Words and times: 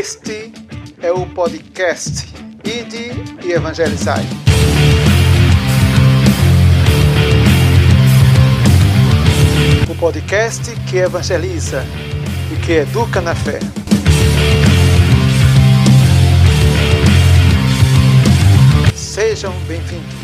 Este 0.00 0.50
é 1.02 1.12
o 1.12 1.26
podcast 1.26 2.26
Ide 2.64 3.10
e 3.46 3.52
Evangelizai. 3.52 4.24
O 9.90 9.94
podcast 9.96 10.74
que 10.88 10.96
evangeliza 10.96 11.84
e 12.50 12.56
que 12.64 12.72
educa 12.78 13.20
na 13.20 13.34
fé. 13.34 13.58
Sejam 18.94 19.52
bem-vindos. 19.68 20.19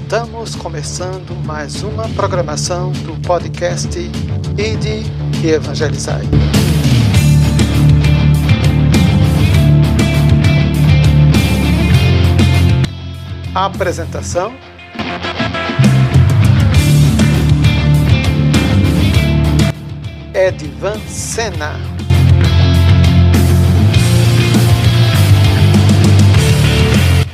Estamos 0.00 0.54
começando 0.54 1.34
mais 1.44 1.82
uma 1.82 2.08
programação 2.10 2.92
do 2.92 3.20
podcast 3.26 3.98
Ide 4.56 5.02
e 5.44 5.50
Evangelizai. 5.50 6.22
Apresentação 13.54 14.54
Edvan 20.32 20.98
Sena. 21.06 21.74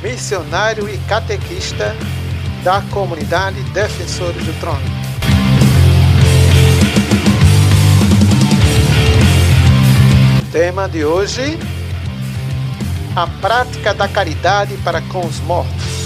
Missionário 0.01 0.89
e 0.89 0.97
catequista 1.07 1.95
da 2.65 2.81
comunidade 2.89 3.61
Defensores 3.75 4.43
do 4.43 4.59
Trono. 4.59 4.81
Tema 10.51 10.89
de 10.89 11.05
hoje: 11.05 11.59
a 13.15 13.27
prática 13.27 13.93
da 13.93 14.07
caridade 14.07 14.75
para 14.77 14.99
com 14.99 15.23
os 15.27 15.39
mortos. 15.41 16.04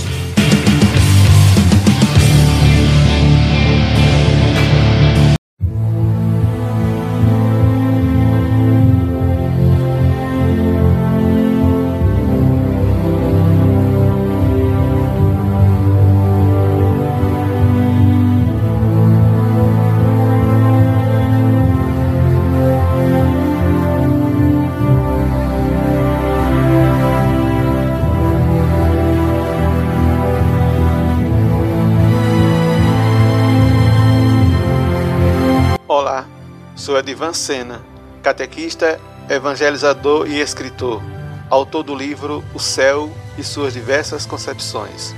Sou 37.10 37.16
Edivan 37.16 37.34
Sena, 37.34 37.82
catequista, 38.22 39.00
evangelizador 39.30 40.28
e 40.28 40.40
escritor, 40.40 41.02
autor 41.50 41.82
do 41.82 41.96
livro 41.96 42.44
O 42.54 42.60
Céu 42.60 43.12
e 43.38 43.44
Suas 43.44 43.74
Diversas 43.74 44.26
Concepções, 44.26 45.16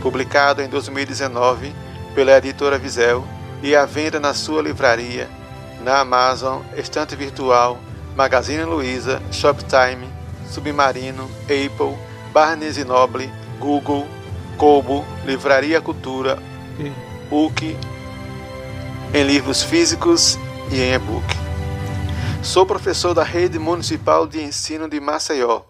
publicado 0.00 0.62
em 0.62 0.68
2019 0.68 1.74
pela 2.14 2.36
editora 2.36 2.78
Visel 2.78 3.24
e 3.62 3.74
à 3.74 3.84
venda 3.84 4.20
na 4.20 4.34
sua 4.34 4.62
livraria, 4.62 5.28
na 5.82 5.98
Amazon, 5.98 6.62
Estante 6.76 7.16
Virtual, 7.16 7.78
Magazine 8.14 8.64
Luiza, 8.64 9.20
Shoptime, 9.32 10.08
Submarino, 10.48 11.28
Apple, 11.44 11.98
Barnes 12.32 12.76
Noble, 12.84 13.30
Google, 13.58 14.06
Kobo, 14.56 15.04
Livraria 15.24 15.80
Cultura, 15.80 16.38
UC, 17.30 17.76
em 19.12 19.24
livros 19.24 19.62
físicos 19.62 20.38
e 20.72 20.80
em 20.80 20.94
e-book. 20.94 21.26
Sou 22.42 22.64
professor 22.64 23.12
da 23.12 23.22
Rede 23.22 23.58
Municipal 23.58 24.26
de 24.26 24.42
Ensino 24.42 24.88
de 24.88 24.98
Maceió, 24.98 25.60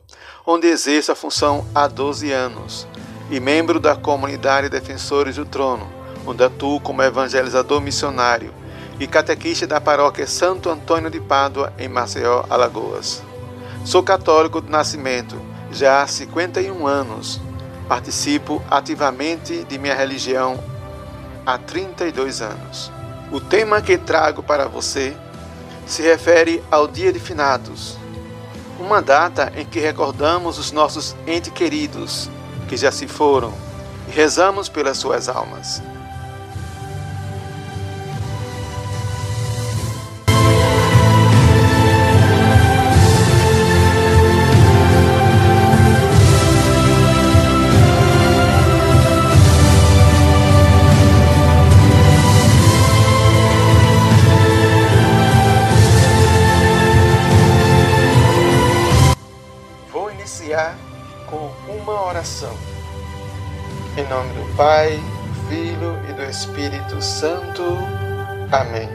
onde 0.47 0.69
exerço 0.69 1.11
a 1.11 1.17
função 1.17 1.67
há 1.75 1.89
12 1.89 2.31
anos, 2.31 2.87
e 3.29 3.41
membro 3.41 3.81
da 3.81 3.97
comunidade 3.97 4.69
Defensores 4.69 5.35
do 5.35 5.45
Trono, 5.45 5.89
onde 6.25 6.45
atuo 6.45 6.81
como 6.81 7.03
evangelizador 7.03 7.81
missionário 7.81 8.55
e 9.01 9.07
catequista 9.09 9.67
da 9.67 9.81
paróquia 9.81 10.27
Santo 10.27 10.71
Antônio 10.71 11.11
de 11.11 11.21
Pádua, 11.21 11.73
em 11.79 11.89
Maceió, 11.89 12.45
Alagoas. 12.49 13.23
Sou 13.85 14.05
católico 14.05 14.63
de 14.63 14.71
nascimento, 14.71 15.37
já 15.73 16.03
há 16.03 16.07
51 16.07 16.87
anos. 16.87 17.41
Participo 17.89 18.63
ativamente 18.71 19.65
de 19.65 19.79
minha 19.79 19.95
religião 19.95 20.63
há 21.45 21.59
32 21.59 22.41
anos. 22.41 23.02
O 23.33 23.41
tema 23.41 23.81
que 23.81 23.97
trago 23.97 24.43
para 24.43 24.69
você 24.69 25.17
se 25.87 26.03
refere 26.03 26.63
ao 26.71 26.87
Dia 26.87 27.11
de 27.11 27.19
Finados, 27.19 27.97
uma 28.79 29.01
data 29.01 29.51
em 29.57 29.65
que 29.65 29.81
recordamos 29.81 30.59
os 30.59 30.71
nossos 30.71 31.17
entes 31.27 31.51
queridos 31.51 32.29
que 32.69 32.77
já 32.77 32.93
se 32.93 33.09
foram 33.09 33.55
e 34.07 34.11
rezamos 34.11 34.69
pelas 34.69 34.99
suas 34.99 35.31
almas. 35.31 35.83
Pai, 64.65 64.93
Filho 65.49 65.99
e 66.09 66.13
do 66.13 66.23
Espírito 66.23 67.03
Santo. 67.03 67.65
Amém. 68.53 68.89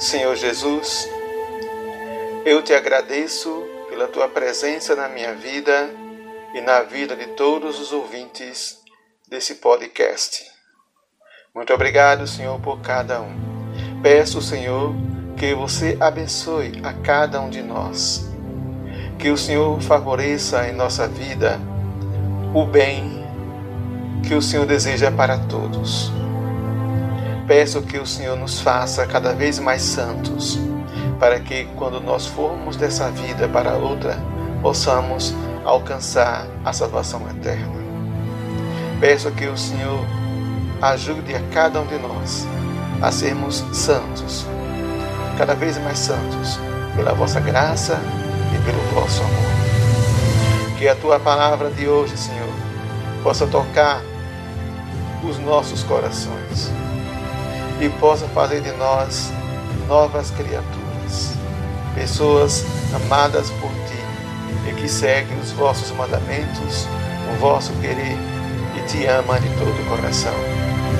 Senhor 0.00 0.34
Jesus, 0.34 1.08
eu 2.44 2.60
te 2.60 2.74
agradeço 2.74 3.64
pela 3.88 4.08
tua 4.08 4.28
presença 4.28 4.96
na 4.96 5.08
minha 5.08 5.32
vida 5.32 5.88
e 6.52 6.60
na 6.60 6.80
vida 6.80 7.14
de 7.14 7.28
todos 7.36 7.78
os 7.78 7.92
ouvintes 7.92 8.80
desse 9.28 9.54
podcast. 9.54 10.44
Muito 11.54 11.72
obrigado, 11.72 12.26
Senhor, 12.26 12.58
por 12.58 12.80
cada 12.80 13.20
um. 13.20 13.30
Peço, 14.02 14.42
Senhor, 14.42 14.92
que 15.36 15.54
você 15.54 15.96
abençoe 16.00 16.80
a 16.82 16.92
cada 16.94 17.40
um 17.40 17.48
de 17.48 17.62
nós 17.62 18.28
que 19.20 19.30
o 19.30 19.38
Senhor 19.38 19.80
favoreça 19.80 20.68
em 20.68 20.72
nossa 20.72 21.06
vida 21.06 21.60
o 22.52 22.66
bem 22.66 23.17
que 24.28 24.34
o 24.34 24.42
Senhor 24.42 24.66
deseja 24.66 25.10
para 25.10 25.38
todos. 25.38 26.12
Peço 27.46 27.80
que 27.80 27.96
o 27.96 28.06
Senhor 28.06 28.36
nos 28.36 28.60
faça 28.60 29.06
cada 29.06 29.32
vez 29.32 29.58
mais 29.58 29.80
santos, 29.80 30.60
para 31.18 31.40
que 31.40 31.64
quando 31.76 31.98
nós 31.98 32.26
formos 32.26 32.76
dessa 32.76 33.10
vida 33.10 33.48
para 33.48 33.76
outra, 33.76 34.18
possamos 34.60 35.34
alcançar 35.64 36.46
a 36.62 36.74
salvação 36.74 37.22
eterna. 37.30 37.72
Peço 39.00 39.30
que 39.30 39.46
o 39.46 39.56
Senhor 39.56 40.04
ajude 40.82 41.34
a 41.34 41.40
cada 41.50 41.80
um 41.80 41.86
de 41.86 41.96
nós 41.98 42.46
a 43.00 43.10
sermos 43.10 43.64
santos, 43.72 44.46
cada 45.38 45.54
vez 45.54 45.78
mais 45.78 45.98
santos, 45.98 46.60
pela 46.94 47.14
vossa 47.14 47.40
graça 47.40 47.98
e 48.54 48.58
pelo 48.62 48.82
vosso 48.92 49.22
amor. 49.22 50.76
Que 50.76 50.86
a 50.86 50.94
tua 50.94 51.18
palavra 51.18 51.70
de 51.70 51.88
hoje, 51.88 52.14
Senhor, 52.18 52.52
possa 53.22 53.46
tocar 53.46 54.02
os 55.22 55.38
nossos 55.38 55.82
corações 55.82 56.70
e 57.80 57.88
possa 58.00 58.26
fazer 58.28 58.60
de 58.60 58.72
nós 58.72 59.32
novas 59.86 60.30
criaturas, 60.30 61.32
pessoas 61.94 62.64
amadas 62.94 63.50
por 63.50 63.70
ti 63.70 64.68
e 64.68 64.74
que 64.74 64.88
seguem 64.88 65.38
os 65.40 65.52
vossos 65.52 65.90
mandamentos, 65.92 66.86
o 67.32 67.38
vosso 67.40 67.72
querer 67.74 68.16
e 68.76 68.80
te 68.86 69.06
ama 69.06 69.40
de 69.40 69.48
todo 69.56 69.70
o 69.70 69.88
coração. 69.88 70.34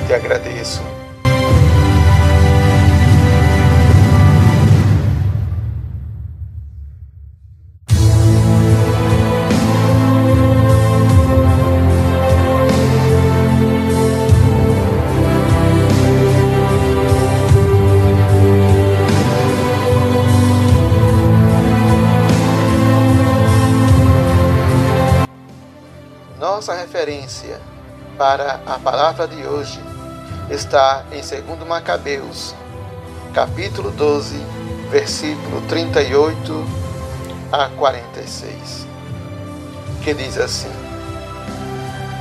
Te 0.07 0.13
agradeço. 0.13 0.98
Para 28.19 28.59
a 28.65 28.77
palavra 28.77 29.25
de 29.29 29.47
hoje 29.47 29.79
está 30.49 31.05
em 31.09 31.21
2 31.21 31.65
Macabeus, 31.65 32.53
capítulo 33.33 33.91
12, 33.91 34.35
versículo 34.91 35.61
38 35.69 36.65
a 37.49 37.69
46, 37.69 38.85
que 40.03 40.13
diz 40.13 40.37
assim: 40.37 40.67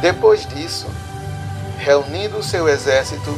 Depois 0.01 0.47
disso, 0.47 0.87
reunindo 1.79 2.45
seu 2.45 2.69
exército, 2.69 3.37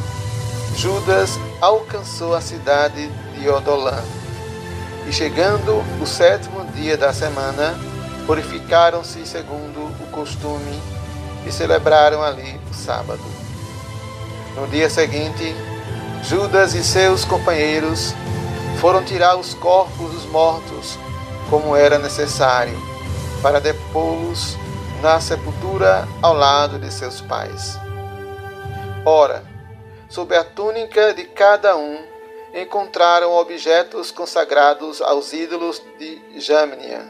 Judas 0.77 1.39
alcançou 1.59 2.35
a 2.35 2.41
cidade 2.41 3.09
de 3.39 3.49
Odolã. 3.49 3.97
E 5.07 5.11
chegando 5.11 5.83
o 5.99 6.05
sétimo 6.05 6.63
dia 6.75 6.95
da 6.95 7.11
semana, 7.11 7.73
purificaram-se 8.27 9.25
segundo 9.25 9.87
o 9.99 10.11
costume 10.11 10.90
e 11.45 11.51
celebraram 11.51 12.21
ali 12.23 12.59
o 12.69 12.73
sábado. 12.73 13.23
No 14.55 14.67
dia 14.67 14.89
seguinte, 14.89 15.55
Judas 16.23 16.73
e 16.73 16.83
seus 16.83 17.25
companheiros 17.25 18.13
foram 18.79 19.03
tirar 19.03 19.35
os 19.37 19.53
corpos 19.53 20.11
dos 20.11 20.25
mortos, 20.25 20.97
como 21.49 21.75
era 21.75 21.97
necessário, 21.97 22.77
para 23.41 23.59
depô-los 23.59 24.55
na 25.01 25.19
sepultura 25.19 26.07
ao 26.21 26.33
lado 26.33 26.77
de 26.77 26.91
seus 26.91 27.21
pais. 27.21 27.77
Ora, 29.03 29.43
sob 30.09 30.35
a 30.35 30.43
túnica 30.43 31.13
de 31.13 31.25
cada 31.25 31.75
um, 31.75 31.97
encontraram 32.53 33.31
objetos 33.31 34.11
consagrados 34.11 35.01
aos 35.01 35.33
ídolos 35.33 35.81
de 35.97 36.39
Jamnia, 36.39 37.03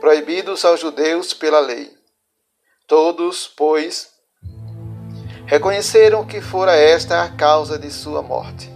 proibidos 0.00 0.64
aos 0.64 0.80
judeus 0.80 1.32
pela 1.32 1.60
lei. 1.60 1.97
Todos, 2.88 3.46
pois, 3.46 4.08
reconheceram 5.44 6.24
que 6.24 6.40
fora 6.40 6.74
esta 6.74 7.22
a 7.22 7.28
causa 7.28 7.78
de 7.78 7.90
sua 7.90 8.22
morte. 8.22 8.72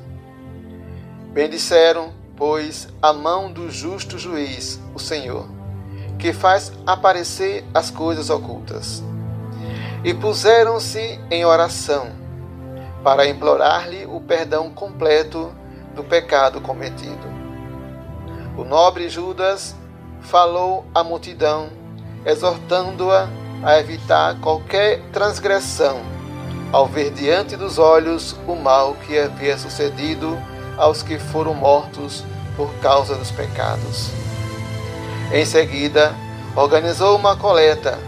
Bendisseram, 1.32 2.12
pois, 2.36 2.88
a 3.00 3.14
mão 3.14 3.50
do 3.50 3.70
justo 3.70 4.18
juiz, 4.18 4.78
o 4.94 4.98
Senhor, 4.98 5.48
que 6.18 6.30
faz 6.30 6.70
aparecer 6.86 7.64
as 7.72 7.90
coisas 7.90 8.28
ocultas 8.28 9.02
e 10.04 10.12
puseram-se 10.12 11.18
em 11.30 11.46
oração 11.46 12.12
para 13.02 13.26
implorar-lhe 13.26 14.04
o 14.04 14.20
perdão 14.20 14.68
completo 14.68 15.50
do 15.94 16.04
pecado 16.04 16.60
cometido. 16.60 17.26
O 18.58 18.62
nobre 18.64 19.08
Judas 19.08 19.74
falou 20.20 20.84
à 20.94 21.02
multidão, 21.02 21.70
exortando-a 22.26 23.40
a 23.62 23.78
evitar 23.78 24.36
qualquer 24.40 25.00
transgressão, 25.12 26.00
ao 26.72 26.86
ver 26.86 27.10
diante 27.10 27.56
dos 27.56 27.78
olhos 27.78 28.36
o 28.46 28.54
mal 28.54 28.94
que 29.06 29.18
havia 29.18 29.56
sucedido 29.56 30.38
aos 30.76 31.02
que 31.02 31.18
foram 31.18 31.54
mortos 31.54 32.24
por 32.56 32.72
causa 32.76 33.14
dos 33.14 33.30
pecados. 33.30 34.10
Em 35.32 35.44
seguida, 35.44 36.14
organizou 36.56 37.16
uma 37.16 37.36
coleta 37.36 37.98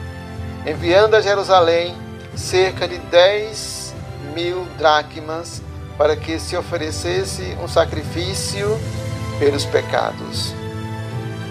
enviando 0.67 1.15
a 1.15 1.21
Jerusalém 1.21 1.95
cerca 2.35 2.89
de 2.89 2.99
10 2.99 3.95
mil 4.35 4.67
dracmas 4.77 5.63
para 5.97 6.17
que 6.17 6.39
se 6.39 6.57
oferecesse 6.57 7.57
um 7.63 7.69
sacrifício 7.69 8.79
pelos 9.39 9.65
pecados. 9.65 10.53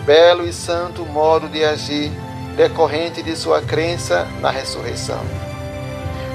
Belo 0.05 0.45
e 0.45 0.51
santo 0.51 1.05
modo 1.05 1.47
de 1.47 1.63
agir 1.63 2.11
decorrente 2.55 3.23
de 3.23 3.35
sua 3.35 3.61
crença 3.61 4.27
na 4.39 4.51
ressurreição. 4.51 5.19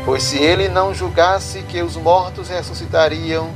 Pois 0.04 0.22
se 0.22 0.38
ele 0.38 0.68
não 0.68 0.94
julgasse 0.94 1.62
que 1.62 1.82
os 1.82 1.96
mortos 1.96 2.48
ressuscitariam, 2.48 3.50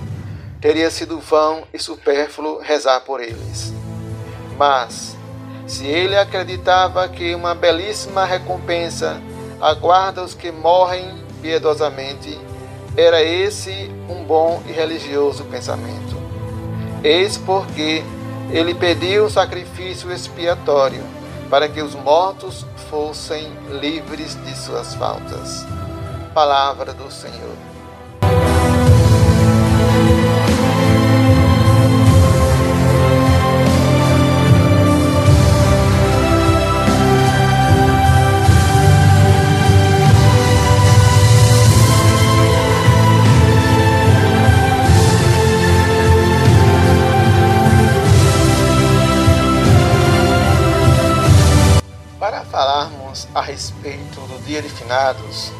teria 0.60 0.90
sido 0.90 1.18
vão 1.18 1.64
e 1.72 1.78
supérfluo 1.78 2.60
rezar 2.60 3.00
por 3.00 3.20
eles. 3.20 3.72
Mas, 4.56 5.16
se 5.66 5.86
ele 5.86 6.16
acreditava 6.16 7.08
que 7.08 7.34
uma 7.34 7.54
belíssima 7.54 8.24
recompensa 8.24 9.20
aguarda 9.60 10.22
os 10.22 10.34
que 10.34 10.52
morrem 10.52 11.14
piedosamente, 11.40 12.38
era 12.96 13.22
esse 13.22 13.90
um 14.08 14.22
bom 14.24 14.62
e 14.66 14.72
religioso 14.72 15.44
pensamento. 15.44 16.20
Eis 17.02 17.36
porque 17.38 18.04
ele 18.50 18.74
pediu 18.74 19.24
um 19.24 19.30
sacrifício 19.30 20.12
expiatório 20.12 21.02
para 21.52 21.68
que 21.68 21.82
os 21.82 21.94
mortos 21.94 22.64
fossem 22.88 23.46
livres 23.78 24.42
de 24.42 24.56
suas 24.56 24.94
faltas. 24.94 25.66
Palavra 26.32 26.94
do 26.94 27.10
Senhor. 27.10 27.71
Finados, 54.68 55.52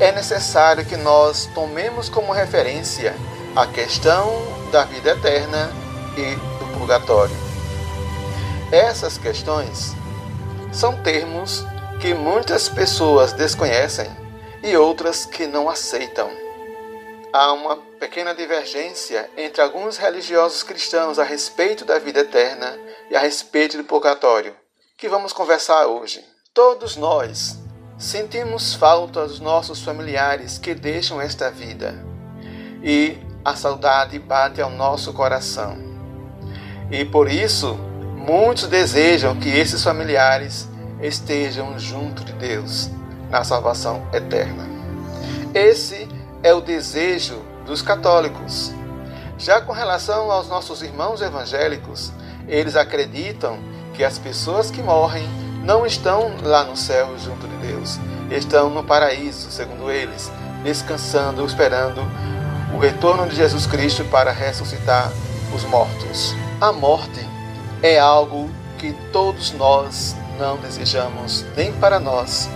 é 0.00 0.10
necessário 0.10 0.84
que 0.84 0.96
nós 0.96 1.48
tomemos 1.54 2.08
como 2.08 2.32
referência 2.32 3.14
a 3.54 3.66
questão 3.66 4.30
da 4.72 4.84
vida 4.84 5.10
eterna 5.10 5.70
e 6.16 6.34
do 6.34 6.78
purgatório. 6.78 7.36
Essas 8.72 9.18
questões 9.18 9.92
são 10.72 11.00
termos 11.02 11.64
que 12.00 12.14
muitas 12.14 12.68
pessoas 12.68 13.32
desconhecem 13.32 14.10
e 14.62 14.76
outras 14.76 15.24
que 15.24 15.46
não 15.46 15.68
aceitam. 15.68 16.30
Há 17.32 17.52
uma 17.52 17.76
pequena 18.00 18.34
divergência 18.34 19.30
entre 19.36 19.62
alguns 19.62 19.96
religiosos 19.98 20.62
cristãos 20.62 21.18
a 21.18 21.24
respeito 21.24 21.84
da 21.84 21.98
vida 21.98 22.20
eterna 22.20 22.76
e 23.10 23.14
a 23.14 23.20
respeito 23.20 23.76
do 23.76 23.84
purgatório, 23.84 24.56
que 24.98 25.08
vamos 25.08 25.32
conversar 25.32 25.86
hoje. 25.86 26.24
Todos 26.52 26.96
nós 26.96 27.61
sentimos 28.02 28.74
falta 28.74 29.28
dos 29.28 29.38
nossos 29.38 29.80
familiares 29.80 30.58
que 30.58 30.74
deixam 30.74 31.20
esta 31.20 31.52
vida 31.52 31.94
e 32.82 33.16
a 33.44 33.54
saudade 33.54 34.18
bate 34.18 34.60
ao 34.60 34.70
nosso 34.70 35.12
coração. 35.12 35.78
E 36.90 37.04
por 37.04 37.30
isso, 37.30 37.74
muitos 38.16 38.66
desejam 38.66 39.36
que 39.36 39.48
esses 39.48 39.84
familiares 39.84 40.68
estejam 41.00 41.78
junto 41.78 42.24
de 42.24 42.32
Deus 42.32 42.90
na 43.30 43.44
salvação 43.44 44.04
eterna. 44.12 44.64
Esse 45.54 46.08
é 46.42 46.52
o 46.52 46.60
desejo 46.60 47.40
dos 47.64 47.82
católicos. 47.82 48.72
Já 49.38 49.60
com 49.60 49.72
relação 49.72 50.28
aos 50.28 50.48
nossos 50.48 50.82
irmãos 50.82 51.22
evangélicos, 51.22 52.12
eles 52.48 52.74
acreditam 52.74 53.60
que 53.94 54.02
as 54.02 54.18
pessoas 54.18 54.72
que 54.72 54.82
morrem 54.82 55.28
não 55.62 55.86
estão 55.86 56.34
lá 56.42 56.64
no 56.64 56.76
céu 56.76 57.16
junto 57.16 57.51
Deus, 57.62 57.98
estão 58.30 58.68
no 58.68 58.84
paraíso, 58.84 59.50
segundo 59.50 59.90
eles, 59.90 60.30
descansando, 60.62 61.44
esperando 61.44 62.02
o 62.74 62.78
retorno 62.78 63.28
de 63.28 63.36
Jesus 63.36 63.66
Cristo 63.66 64.04
para 64.06 64.32
ressuscitar 64.32 65.10
os 65.54 65.64
mortos. 65.64 66.34
A 66.60 66.72
morte 66.72 67.26
é 67.82 67.98
algo 67.98 68.50
que 68.78 68.92
todos 69.12 69.52
nós 69.52 70.14
não 70.38 70.56
desejamos, 70.56 71.44
nem 71.56 71.72
para 71.72 71.98
nós, 71.98 72.48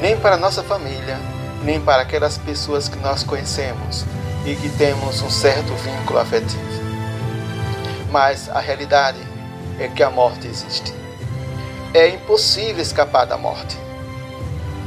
nem 0.00 0.18
para 0.18 0.36
nossa 0.36 0.62
família, 0.62 1.18
nem 1.62 1.80
para 1.80 2.02
aquelas 2.02 2.38
pessoas 2.38 2.88
que 2.88 2.98
nós 2.98 3.22
conhecemos 3.22 4.04
e 4.44 4.54
que 4.54 4.68
temos 4.70 5.20
um 5.22 5.30
certo 5.30 5.72
vínculo 5.74 6.18
afetivo. 6.18 6.62
Mas 8.10 8.48
a 8.48 8.60
realidade 8.60 9.18
é 9.78 9.88
que 9.88 10.02
a 10.02 10.10
morte 10.10 10.46
existe 10.46 10.94
é 11.96 12.08
impossível 12.08 12.82
escapar 12.82 13.24
da 13.24 13.38
morte. 13.38 13.74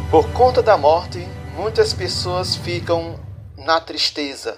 Por 0.10 0.28
conta 0.32 0.64
da 0.64 0.76
morte, 0.76 1.20
muitas 1.56 1.94
pessoas 1.94 2.56
ficam 2.56 3.20
na 3.56 3.80
tristeza 3.80 4.58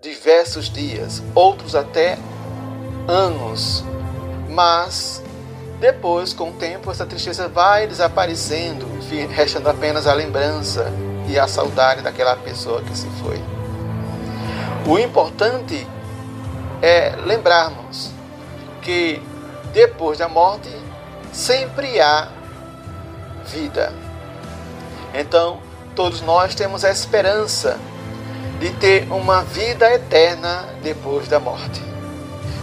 diversos 0.00 0.70
dias, 0.70 1.20
outros 1.34 1.74
até 1.74 2.16
anos. 3.08 3.82
Mas 4.48 5.20
depois, 5.80 6.32
com 6.32 6.50
o 6.50 6.52
tempo, 6.52 6.92
essa 6.92 7.04
tristeza 7.04 7.48
vai 7.48 7.88
desaparecendo, 7.88 8.86
restando 9.30 9.68
apenas 9.68 10.06
a 10.06 10.14
lembrança 10.14 10.92
e 11.28 11.36
a 11.36 11.48
saudade 11.48 12.00
daquela 12.00 12.36
pessoa 12.36 12.82
que 12.82 12.96
se 12.96 13.08
foi. 13.20 13.42
O 14.86 14.96
importante 14.96 15.84
é 16.80 17.16
lembrarmos 17.16 18.12
que 18.80 19.20
depois 19.72 20.18
da 20.18 20.28
morte 20.28 20.70
sempre 21.32 22.00
há 22.00 22.28
vida. 23.44 24.11
Então, 25.14 25.60
todos 25.94 26.20
nós 26.20 26.54
temos 26.54 26.84
a 26.84 26.90
esperança 26.90 27.78
de 28.58 28.70
ter 28.74 29.10
uma 29.12 29.42
vida 29.42 29.92
eterna 29.92 30.68
depois 30.82 31.28
da 31.28 31.40
morte. 31.40 31.82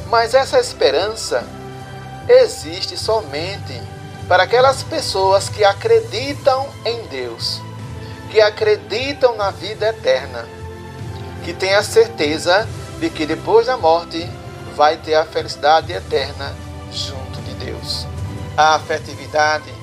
Mas 0.08 0.34
essa 0.34 0.60
esperança 0.60 1.46
existe 2.28 2.98
somente 2.98 3.82
para 4.28 4.44
aquelas 4.44 4.84
pessoas 4.84 5.50
que 5.50 5.64
acreditam 5.64 6.68
em 6.86 7.02
Deus, 7.08 7.62
que 8.32 8.40
acreditam 8.40 9.36
na 9.36 9.52
vida 9.52 9.90
eterna, 9.90 10.48
que 11.44 11.54
têm 11.54 11.76
a 11.76 11.84
certeza 11.84 12.68
de 13.00 13.10
que 13.10 13.26
depois 13.26 13.68
da 13.68 13.78
morte 13.78 14.30
vai 14.76 14.98
ter 14.98 15.16
a 15.16 15.26
felicidade 15.26 15.92
eterna 15.92 16.56
junto 16.92 17.42
de 17.42 17.54
Deus. 17.66 18.06
A 18.56 18.76
afetividade 18.76 19.79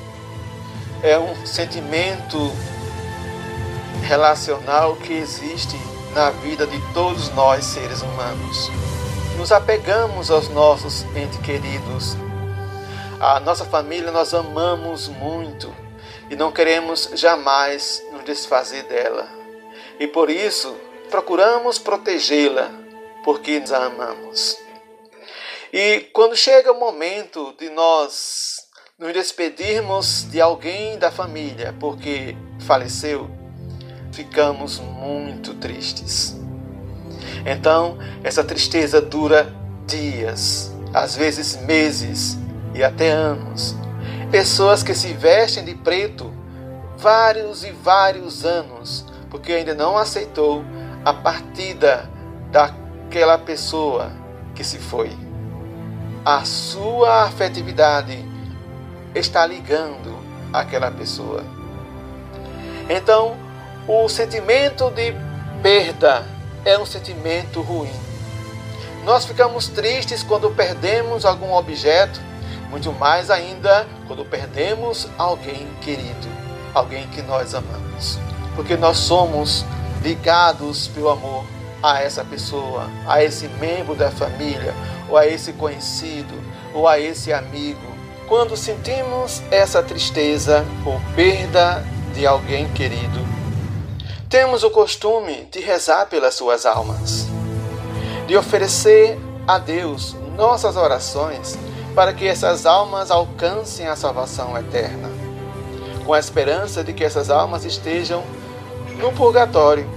é 1.02 1.18
um 1.18 1.46
sentimento 1.46 2.52
relacional 4.02 4.96
que 4.96 5.12
existe 5.12 5.76
na 6.14 6.30
vida 6.30 6.66
de 6.66 6.80
todos 6.92 7.28
nós 7.30 7.64
seres 7.64 8.02
humanos. 8.02 8.70
Nos 9.36 9.52
apegamos 9.52 10.30
aos 10.30 10.48
nossos 10.48 11.02
entes 11.14 11.38
queridos, 11.40 12.16
a 13.20 13.40
nossa 13.40 13.64
família 13.64 14.10
nós 14.10 14.32
amamos 14.32 15.08
muito 15.08 15.74
e 16.30 16.36
não 16.36 16.50
queremos 16.50 17.10
jamais 17.14 18.02
nos 18.12 18.24
desfazer 18.24 18.84
dela. 18.84 19.28
E 20.00 20.06
por 20.06 20.30
isso 20.30 20.74
procuramos 21.10 21.78
protegê-la, 21.78 22.70
porque 23.24 23.60
nos 23.60 23.72
amamos. 23.72 24.58
E 25.72 26.08
quando 26.12 26.36
chega 26.36 26.72
o 26.72 26.80
momento 26.80 27.54
de 27.58 27.68
nós 27.70 28.55
nos 28.98 29.12
despedirmos 29.12 30.26
de 30.30 30.40
alguém 30.40 30.98
da 30.98 31.10
família 31.10 31.74
porque 31.78 32.34
faleceu, 32.60 33.30
ficamos 34.10 34.78
muito 34.78 35.52
tristes. 35.52 36.34
Então, 37.44 37.98
essa 38.24 38.42
tristeza 38.42 38.98
dura 39.02 39.54
dias, 39.86 40.72
às 40.94 41.14
vezes 41.14 41.56
meses, 41.62 42.38
e 42.74 42.82
até 42.82 43.10
anos. 43.10 43.76
Pessoas 44.30 44.82
que 44.82 44.94
se 44.94 45.12
vestem 45.12 45.62
de 45.62 45.74
preto 45.74 46.32
vários 46.96 47.64
e 47.64 47.72
vários 47.72 48.46
anos, 48.46 49.04
porque 49.28 49.52
ainda 49.52 49.74
não 49.74 49.98
aceitou 49.98 50.64
a 51.04 51.12
partida 51.12 52.10
daquela 52.50 53.36
pessoa 53.36 54.10
que 54.54 54.64
se 54.64 54.78
foi. 54.78 55.10
A 56.24 56.46
sua 56.46 57.24
afetividade 57.24 58.35
está 59.18 59.46
ligando 59.46 60.18
aquela 60.52 60.90
pessoa. 60.90 61.42
Então, 62.88 63.36
o 63.88 64.08
sentimento 64.08 64.90
de 64.90 65.14
perda 65.62 66.24
é 66.64 66.78
um 66.78 66.86
sentimento 66.86 67.60
ruim. 67.60 67.92
Nós 69.04 69.24
ficamos 69.24 69.68
tristes 69.68 70.22
quando 70.22 70.50
perdemos 70.50 71.24
algum 71.24 71.52
objeto 71.52 72.20
muito 72.70 72.92
mais 72.92 73.30
ainda 73.30 73.86
quando 74.06 74.24
perdemos 74.24 75.08
alguém 75.16 75.68
querido, 75.80 76.28
alguém 76.74 77.06
que 77.08 77.22
nós 77.22 77.54
amamos. 77.54 78.18
Porque 78.54 78.76
nós 78.76 78.98
somos 78.98 79.64
ligados 80.02 80.88
pelo 80.88 81.10
amor 81.10 81.44
a 81.82 82.02
essa 82.02 82.24
pessoa, 82.24 82.88
a 83.06 83.22
esse 83.22 83.48
membro 83.48 83.94
da 83.94 84.10
família, 84.10 84.74
ou 85.08 85.16
a 85.16 85.26
esse 85.26 85.52
conhecido, 85.52 86.34
ou 86.74 86.88
a 86.88 86.98
esse 86.98 87.32
amigo. 87.32 87.95
Quando 88.28 88.56
sentimos 88.56 89.40
essa 89.52 89.80
tristeza 89.84 90.64
ou 90.84 91.00
perda 91.14 91.84
de 92.12 92.26
alguém 92.26 92.68
querido, 92.72 93.24
temos 94.28 94.64
o 94.64 94.70
costume 94.70 95.48
de 95.52 95.60
rezar 95.60 96.06
pelas 96.06 96.34
suas 96.34 96.66
almas, 96.66 97.28
de 98.26 98.36
oferecer 98.36 99.16
a 99.46 99.58
Deus 99.58 100.16
nossas 100.36 100.76
orações 100.76 101.56
para 101.94 102.12
que 102.12 102.26
essas 102.26 102.66
almas 102.66 103.12
alcancem 103.12 103.86
a 103.86 103.94
salvação 103.94 104.58
eterna, 104.58 105.08
com 106.04 106.12
a 106.12 106.18
esperança 106.18 106.82
de 106.82 106.92
que 106.92 107.04
essas 107.04 107.30
almas 107.30 107.64
estejam 107.64 108.24
no 108.98 109.12
purgatório, 109.12 109.88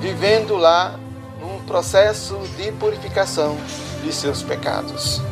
vivendo 0.00 0.56
lá 0.56 0.98
num 1.40 1.62
processo 1.64 2.36
de 2.56 2.72
purificação 2.72 3.56
de 4.02 4.12
seus 4.12 4.42
pecados. 4.42 5.22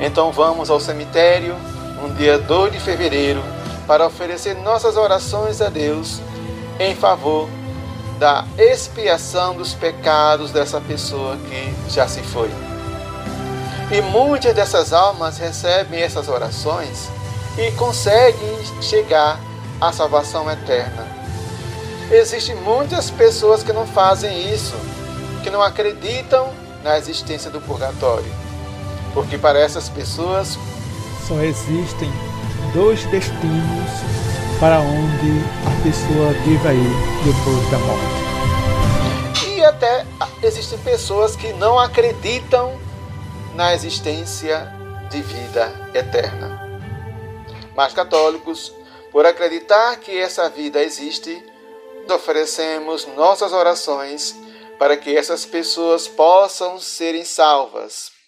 Então 0.00 0.32
vamos 0.32 0.70
ao 0.70 0.80
cemitério 0.80 1.54
no 2.00 2.14
dia 2.14 2.38
2 2.38 2.72
de 2.72 2.80
fevereiro 2.80 3.42
para 3.86 4.06
oferecer 4.06 4.54
nossas 4.54 4.96
orações 4.96 5.60
a 5.60 5.68
Deus 5.68 6.20
em 6.78 6.94
favor 6.96 7.46
da 8.18 8.46
expiação 8.56 9.54
dos 9.54 9.74
pecados 9.74 10.50
dessa 10.50 10.80
pessoa 10.80 11.36
que 11.36 11.92
já 11.92 12.08
se 12.08 12.22
foi. 12.22 12.50
E 13.92 14.00
muitas 14.00 14.54
dessas 14.54 14.92
almas 14.94 15.36
recebem 15.36 16.00
essas 16.00 16.28
orações 16.28 17.10
e 17.58 17.70
conseguem 17.72 18.58
chegar 18.80 19.38
à 19.80 19.92
salvação 19.92 20.50
eterna. 20.50 21.06
Existem 22.10 22.54
muitas 22.56 23.10
pessoas 23.10 23.62
que 23.62 23.72
não 23.72 23.86
fazem 23.86 24.52
isso, 24.52 24.74
que 25.42 25.50
não 25.50 25.60
acreditam 25.60 26.48
na 26.82 26.96
existência 26.96 27.50
do 27.50 27.60
purgatório. 27.60 28.39
Porque 29.14 29.36
para 29.36 29.58
essas 29.58 29.88
pessoas 29.88 30.58
só 31.26 31.40
existem 31.42 32.10
dois 32.72 33.04
destinos 33.06 33.90
para 34.60 34.78
onde 34.80 35.42
a 35.66 35.82
pessoa 35.82 36.32
deva 36.44 36.74
ir 36.74 36.90
depois 37.24 37.70
da 37.70 37.78
morte. 37.78 39.48
E 39.48 39.64
até 39.64 40.06
existem 40.42 40.78
pessoas 40.78 41.34
que 41.34 41.52
não 41.54 41.78
acreditam 41.78 42.78
na 43.54 43.74
existência 43.74 44.72
de 45.10 45.22
vida 45.22 45.90
eterna. 45.94 46.60
Mas 47.74 47.92
católicos, 47.92 48.72
por 49.10 49.26
acreditar 49.26 49.96
que 49.96 50.16
essa 50.16 50.48
vida 50.48 50.82
existe, 50.82 51.42
oferecemos 52.08 53.06
nossas 53.16 53.52
orações 53.52 54.36
para 54.78 54.96
que 54.96 55.16
essas 55.16 55.44
pessoas 55.44 56.06
possam 56.06 56.78
serem 56.78 57.24
salvas. 57.24 58.19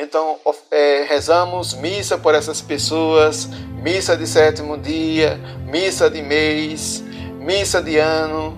Então, 0.00 0.38
é, 0.70 1.04
rezamos 1.08 1.74
missa 1.74 2.16
por 2.16 2.32
essas 2.32 2.60
pessoas, 2.60 3.46
missa 3.82 4.16
de 4.16 4.28
sétimo 4.28 4.78
dia, 4.78 5.40
missa 5.66 6.08
de 6.08 6.22
mês, 6.22 7.02
missa 7.40 7.82
de 7.82 7.98
ano. 7.98 8.56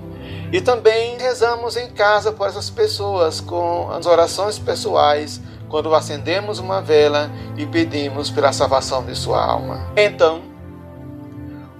E 0.52 0.60
também 0.60 1.16
rezamos 1.16 1.78
em 1.78 1.88
casa 1.92 2.30
por 2.30 2.46
essas 2.46 2.68
pessoas 2.68 3.40
com 3.40 3.90
as 3.90 4.04
orações 4.04 4.58
pessoais 4.58 5.40
quando 5.70 5.94
acendemos 5.94 6.58
uma 6.58 6.82
vela 6.82 7.30
e 7.56 7.64
pedimos 7.64 8.30
pela 8.30 8.52
salvação 8.52 9.02
de 9.02 9.14
sua 9.14 9.42
alma. 9.42 9.92
Então, 9.96 10.42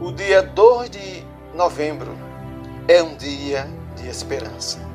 o 0.01 0.11
dia 0.11 0.41
2 0.41 0.89
de 0.89 1.25
novembro 1.55 2.17
é 2.89 3.03
um 3.03 3.15
dia 3.15 3.69
de 3.97 4.09
esperança. 4.09 4.90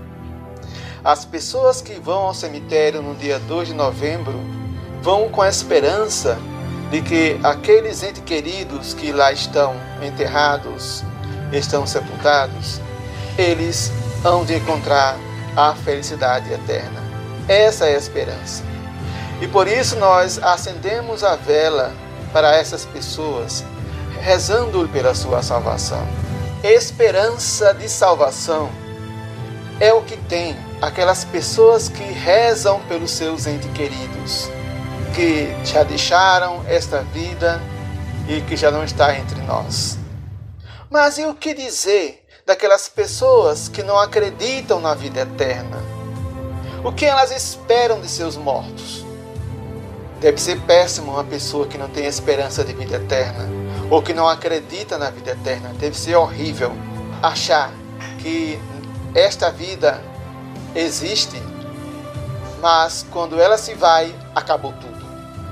As 1.05 1.24
pessoas 1.24 1.83
que 1.83 2.00
vão 2.00 2.24
ao 2.24 2.33
cemitério 2.33 3.00
no 3.00 3.13
dia 3.13 3.38
2 3.38 3.67
de 3.67 3.74
novembro 3.75 4.39
vão 5.03 5.29
com 5.29 5.43
a 5.43 5.47
esperança 5.47 6.35
de 6.89 7.00
que 7.00 7.39
aqueles 7.43 8.01
entes 8.01 8.24
queridos 8.24 8.95
que 8.95 9.12
lá 9.12 9.31
estão 9.31 9.75
enterrados, 10.01 11.03
estão 11.53 11.85
sepultados, 11.85 12.81
eles 13.38 13.91
hão 14.24 14.43
de 14.43 14.55
encontrar 14.55 15.15
a 15.55 15.75
felicidade 15.75 16.51
eterna. 16.51 17.00
Essa 17.47 17.85
é 17.85 17.93
a 17.93 18.00
esperança. 18.00 18.63
E 19.39 19.47
por 19.47 19.67
isso 19.67 19.97
nós 19.97 20.39
acendemos 20.41 21.24
a 21.24 21.35
vela 21.35 21.93
para 22.33 22.55
essas 22.55 22.83
pessoas, 22.83 23.63
rezando 24.21 24.89
pela 24.89 25.13
sua 25.13 25.43
salvação. 25.43 26.03
Esperança 26.63 27.75
de 27.75 27.88
salvação 27.88 28.71
é 29.79 29.93
o 29.93 30.01
que 30.01 30.17
tem 30.17 30.64
aquelas 30.82 31.24
pessoas 31.24 31.89
que 31.89 32.03
rezam 32.03 32.79
pelos 32.88 33.12
seus 33.12 33.48
entes 33.48 33.72
queridos, 33.72 34.50
que 35.15 35.48
já 35.65 35.84
deixaram 35.84 36.63
esta 36.67 37.01
vida 37.01 37.62
e 38.27 38.41
que 38.41 38.55
já 38.55 38.72
não 38.72 38.84
está 38.84 39.17
entre 39.17 39.41
nós. 39.41 39.98
Mas 40.89 41.17
e 41.17 41.25
o 41.25 41.34
que 41.34 41.53
dizer 41.53 42.25
daquelas 42.46 42.88
pessoas 42.88 43.67
que 43.67 43.84
não 43.84 43.98
acreditam 43.98 44.79
na 44.79 44.94
vida 44.94 45.22
eterna? 45.22 45.77
O 46.84 46.91
que 46.91 47.05
elas 47.05 47.32
esperam 47.32 48.00
de 48.00 48.08
seus 48.08 48.38
mortos? 48.38 49.03
Deve 50.20 50.39
ser 50.39 50.60
péssimo 50.62 51.13
uma 51.13 51.24
pessoa 51.24 51.67
que 51.67 51.77
não 51.77 51.89
tem 51.89 52.05
esperança 52.05 52.63
de 52.63 52.74
vida 52.74 52.98
eterna 52.98 53.48
ou 53.89 54.01
que 54.01 54.13
não 54.13 54.27
acredita 54.27 54.98
na 54.98 55.10
vida 55.10 55.32
eterna. 55.32 55.74
Deve 55.79 55.98
ser 55.98 56.15
horrível 56.15 56.72
achar 57.22 57.72
que 58.20 58.60
esta 59.13 59.51
vida 59.51 60.01
existe, 60.75 61.41
mas 62.62 63.05
quando 63.12 63.39
ela 63.39 63.58
se 63.58 63.74
vai, 63.74 64.13
acabou 64.36 64.74
tudo. 64.74 65.05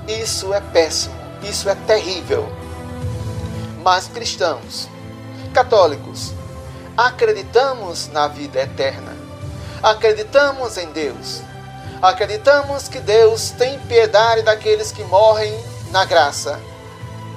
Isso 0.08 0.54
é 0.54 0.60
péssimo, 0.60 1.16
isso 1.42 1.70
é 1.70 1.76
terrível. 1.76 2.52
Mas 3.82 4.08
cristãos, 4.08 4.90
católicos, 5.54 6.34
acreditamos 6.98 8.10
na 8.10 8.28
vida 8.28 8.62
eterna. 8.62 9.16
Acreditamos 9.82 10.78
em 10.78 10.88
Deus. 10.92 11.42
Acreditamos 12.02 12.88
que 12.90 13.00
Deus 13.00 13.52
tem 13.52 13.80
piedade 13.80 14.42
daqueles 14.42 14.92
que 14.92 15.04
morrem 15.06 15.58
na 15.92 16.04
graça 16.06 16.60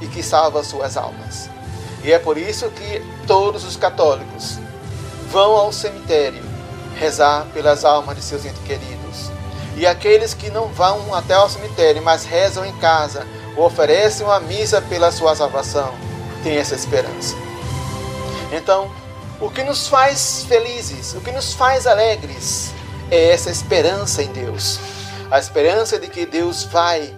e 0.01 0.07
que 0.07 0.23
salva 0.23 0.65
suas 0.65 0.97
almas. 0.97 1.49
E 2.03 2.13
é 2.13 2.19
por 2.19 2.37
isso 2.37 2.69
que 2.71 3.01
todos 3.27 3.65
os 3.65 3.77
católicos 3.77 4.59
vão 5.31 5.53
ao 5.53 5.73
cemitério 5.73 6.46
rezar 6.97 7.47
pelas 7.53 7.85
almas 7.85 8.17
de 8.17 8.23
seus 8.23 8.45
entes 8.45 8.63
queridos. 8.65 9.31
E 9.77 9.87
aqueles 9.87 10.33
que 10.33 10.51
não 10.51 10.69
vão 10.69 11.15
até 11.15 11.39
o 11.39 11.49
cemitério, 11.49 12.03
mas 12.03 12.25
rezam 12.25 12.65
em 12.65 12.77
casa, 12.79 13.27
ou 13.57 13.67
oferecem 13.67 14.27
uma 14.27 14.41
missa 14.41 14.81
pela 14.81 15.13
sua 15.13 15.37
salvação, 15.37 15.95
têm 16.43 16.57
essa 16.57 16.75
esperança. 16.75 17.35
Então, 18.53 18.91
o 19.41 19.51
que 19.51 19.63
nos 19.63 19.87
faz 19.87 20.45
felizes, 20.49 21.15
o 21.15 21.21
que 21.21 21.31
nos 21.31 21.53
faz 21.53 21.87
alegres, 21.87 22.73
é 23.11 23.31
essa 23.31 23.51
esperança 23.51 24.23
em 24.23 24.33
Deus. 24.33 24.79
A 25.31 25.39
esperança 25.39 25.99
de 25.99 26.09
que 26.09 26.25
Deus 26.25 26.65
vai 26.65 27.15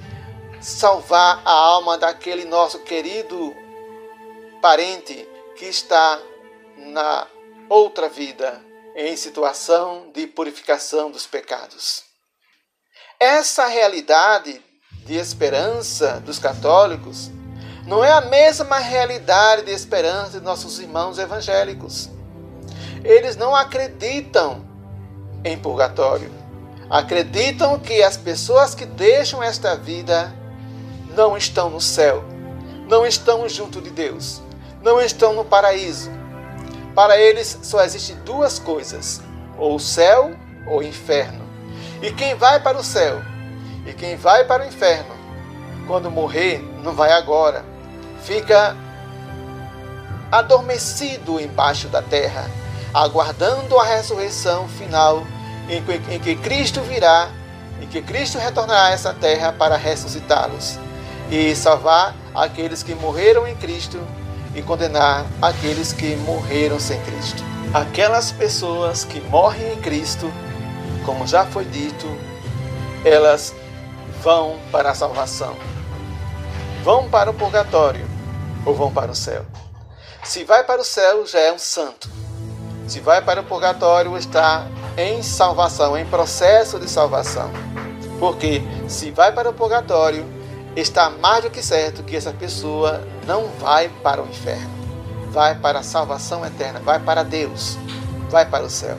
salvar 0.61 1.41
a 1.45 1.53
alma 1.53 1.97
daquele 1.97 2.45
nosso 2.45 2.81
querido 2.81 3.55
parente 4.61 5.29
que 5.57 5.67
está 5.67 6.19
na 6.77 7.27
outra 7.69 8.09
vida, 8.09 8.61
em 8.99 9.17
situação 9.17 10.11
de 10.12 10.26
purificação 10.26 11.09
dos 11.09 11.25
pecados. 11.25 12.02
Essa 13.21 13.69
realidade 13.69 14.61
de 15.07 15.14
esperança 15.14 16.21
dos 16.21 16.40
católicos 16.40 17.31
não 17.87 18.05
é 18.05 18.11
a 18.11 18.21
mesma 18.21 18.78
realidade 18.78 19.62
de 19.62 19.71
esperança 19.71 20.40
de 20.40 20.45
nossos 20.45 20.81
irmãos 20.81 21.17
evangélicos. 21.17 22.11
Eles 23.05 23.37
não 23.37 23.55
acreditam 23.55 24.67
em 25.45 25.57
purgatório. 25.57 26.33
Acreditam 26.90 27.78
que 27.78 28.02
as 28.02 28.17
pessoas 28.17 28.75
que 28.75 28.85
deixam 28.85 29.40
esta 29.40 29.76
vida 29.76 30.35
não 31.14 31.37
estão 31.37 31.71
no 31.71 31.81
céu, 31.81 32.25
não 32.88 33.07
estão 33.07 33.49
junto 33.49 33.81
de 33.81 33.90
Deus, 33.90 34.43
não 34.83 35.00
estão 35.00 35.35
no 35.35 35.45
paraíso. 35.45 36.18
Para 36.99 37.17
eles 37.17 37.61
só 37.62 37.85
existem 37.85 38.17
duas 38.25 38.59
coisas: 38.59 39.21
ou 39.57 39.78
céu 39.78 40.33
ou 40.67 40.83
inferno. 40.83 41.45
E 42.02 42.11
quem 42.11 42.35
vai 42.35 42.59
para 42.59 42.76
o 42.76 42.83
céu 42.83 43.23
e 43.87 43.93
quem 43.93 44.17
vai 44.17 44.45
para 44.45 44.64
o 44.64 44.67
inferno, 44.67 45.14
quando 45.87 46.11
morrer, 46.11 46.59
não 46.83 46.93
vai 46.93 47.12
agora. 47.12 47.64
Fica 48.25 48.76
adormecido 50.33 51.40
embaixo 51.40 51.87
da 51.87 52.02
terra, 52.02 52.50
aguardando 52.93 53.78
a 53.78 53.85
ressurreição 53.85 54.67
final 54.67 55.25
em 55.69 55.81
que, 55.85 56.14
em 56.14 56.19
que 56.19 56.35
Cristo 56.35 56.81
virá 56.81 57.31
e 57.81 57.87
que 57.87 58.02
Cristo 58.02 58.38
retornará 58.38 58.87
a 58.87 58.90
essa 58.90 59.14
terra 59.14 59.52
para 59.52 59.76
ressuscitá-los 59.76 60.81
e 61.31 61.55
salvar 61.55 62.12
aqueles 62.35 62.83
que 62.83 62.97
morreram 62.97 63.47
em 63.47 63.55
Cristo 63.55 64.05
e 64.59 64.62
condenar 64.62 65.25
aqueles 65.41 65.93
que 65.93 66.17
morreram 66.17 66.81
sem 66.81 67.00
Cristo. 67.03 67.43
Aquelas 67.73 68.33
pessoas 68.33 69.05
que 69.05 69.21
morrem 69.21 69.75
em 69.75 69.81
Cristo, 69.81 70.33
como 71.05 71.27
já 71.27 71.47
foi 71.47 71.64
dito, 71.64 72.07
elas 73.05 73.55
vão 74.23 74.59
para 74.73 74.90
a 74.90 74.94
salvação. 74.94 75.55
Vão 76.83 77.09
para 77.09 77.31
o 77.31 77.35
purgatório 77.35 78.07
ou 78.66 78.75
vão 78.75 78.92
para 78.92 79.12
o 79.12 79.14
céu. 79.14 79.44
Se 80.25 80.44
vai 80.44 80.64
para 80.64 80.81
o 80.81 80.85
céu, 80.85 81.25
já 81.27 81.38
é 81.38 81.53
um 81.53 81.59
santo. 81.59 82.11
Se 82.88 83.01
vai 83.01 83.23
para 83.23 83.40
o 83.40 83.44
purgatório, 83.44 84.16
está 84.16 84.66
em 84.97 85.23
salvação, 85.23 85.97
em 85.97 86.07
processo 86.07 86.81
de 86.81 86.90
salvação. 86.90 87.51
Porque 88.18 88.62
se 88.88 89.11
vai 89.11 89.31
para 89.31 89.51
o 89.51 89.53
purgatório, 89.53 90.27
está 90.81 91.11
mais 91.11 91.43
do 91.43 91.51
que 91.51 91.62
certo 91.62 92.03
que 92.03 92.17
essa 92.17 92.33
pessoa 92.33 93.03
não 93.27 93.49
vai 93.61 93.88
para 93.88 94.23
o 94.23 94.29
inferno, 94.29 94.71
vai 95.31 95.55
para 95.55 95.81
a 95.81 95.83
salvação 95.83 96.45
eterna, 96.45 96.81
vai 96.81 97.01
para 97.01 97.23
Deus, 97.23 97.77
vai 98.31 98.47
para 98.47 98.64
o 98.64 98.71
céu. 98.71 98.97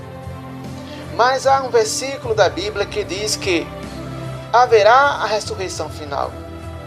Mas 1.16 1.48
há 1.48 1.62
um 1.64 1.70
versículo 1.70 2.36
da 2.36 2.50
Bíblia 2.50 2.86
que 2.86 3.04
diz 3.04 3.36
que 3.36 3.68
haverá 4.52 4.94
a 4.94 5.26
ressurreição 5.26 5.90
final. 5.90 6.32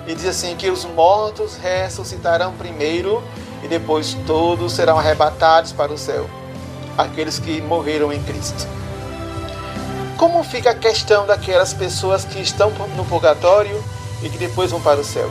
E 0.07 0.14
diz 0.14 0.26
assim 0.26 0.57
que 0.57 0.68
os 0.68 0.85
mortos 0.85 1.57
ressuscitarão 1.57 2.52
primeiro 2.55 3.22
e 3.62 3.68
depois 3.68 4.14
todos 4.26 4.72
serão 4.72 4.98
arrebatados 4.98 5.70
para 5.72 5.92
o 5.92 5.98
céu, 5.98 6.28
aqueles 6.98 7.38
que 7.38 7.61
morreram 7.61 8.12
em 8.12 8.22
Cristo. 8.22 8.66
Como 10.16 10.42
fica 10.42 10.70
a 10.70 10.74
questão 10.74 11.26
daquelas 11.26 11.72
pessoas 11.72 12.24
que 12.24 12.40
estão 12.40 12.70
no 12.96 13.05
purgatório 13.05 13.83
e 14.22 14.28
que 14.28 14.38
depois 14.38 14.70
vão 14.70 14.80
para 14.80 15.00
o 15.00 15.04
céu? 15.04 15.30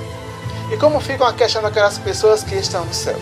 E 0.71 0.77
como 0.77 0.99
fica 1.01 1.27
a 1.27 1.33
questão 1.33 1.61
daquelas 1.61 1.97
pessoas 1.97 2.43
que 2.43 2.55
estão 2.55 2.85
no 2.85 2.93
céu? 2.93 3.17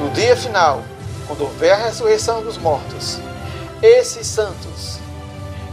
No 0.00 0.10
dia 0.10 0.36
final, 0.36 0.82
quando 1.26 1.42
houver 1.42 1.72
a 1.72 1.76
ressurreição 1.76 2.42
dos 2.42 2.56
mortos, 2.56 3.18
esses 3.82 4.26
santos 4.26 4.98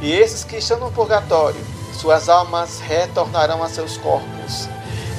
e 0.02 0.12
esses 0.12 0.44
que 0.44 0.58
estão 0.58 0.80
no 0.80 0.92
purgatório, 0.92 1.60
suas 1.94 2.28
almas 2.28 2.80
retornarão 2.80 3.64
a 3.64 3.70
seus 3.70 3.98
corpos, 3.98 4.68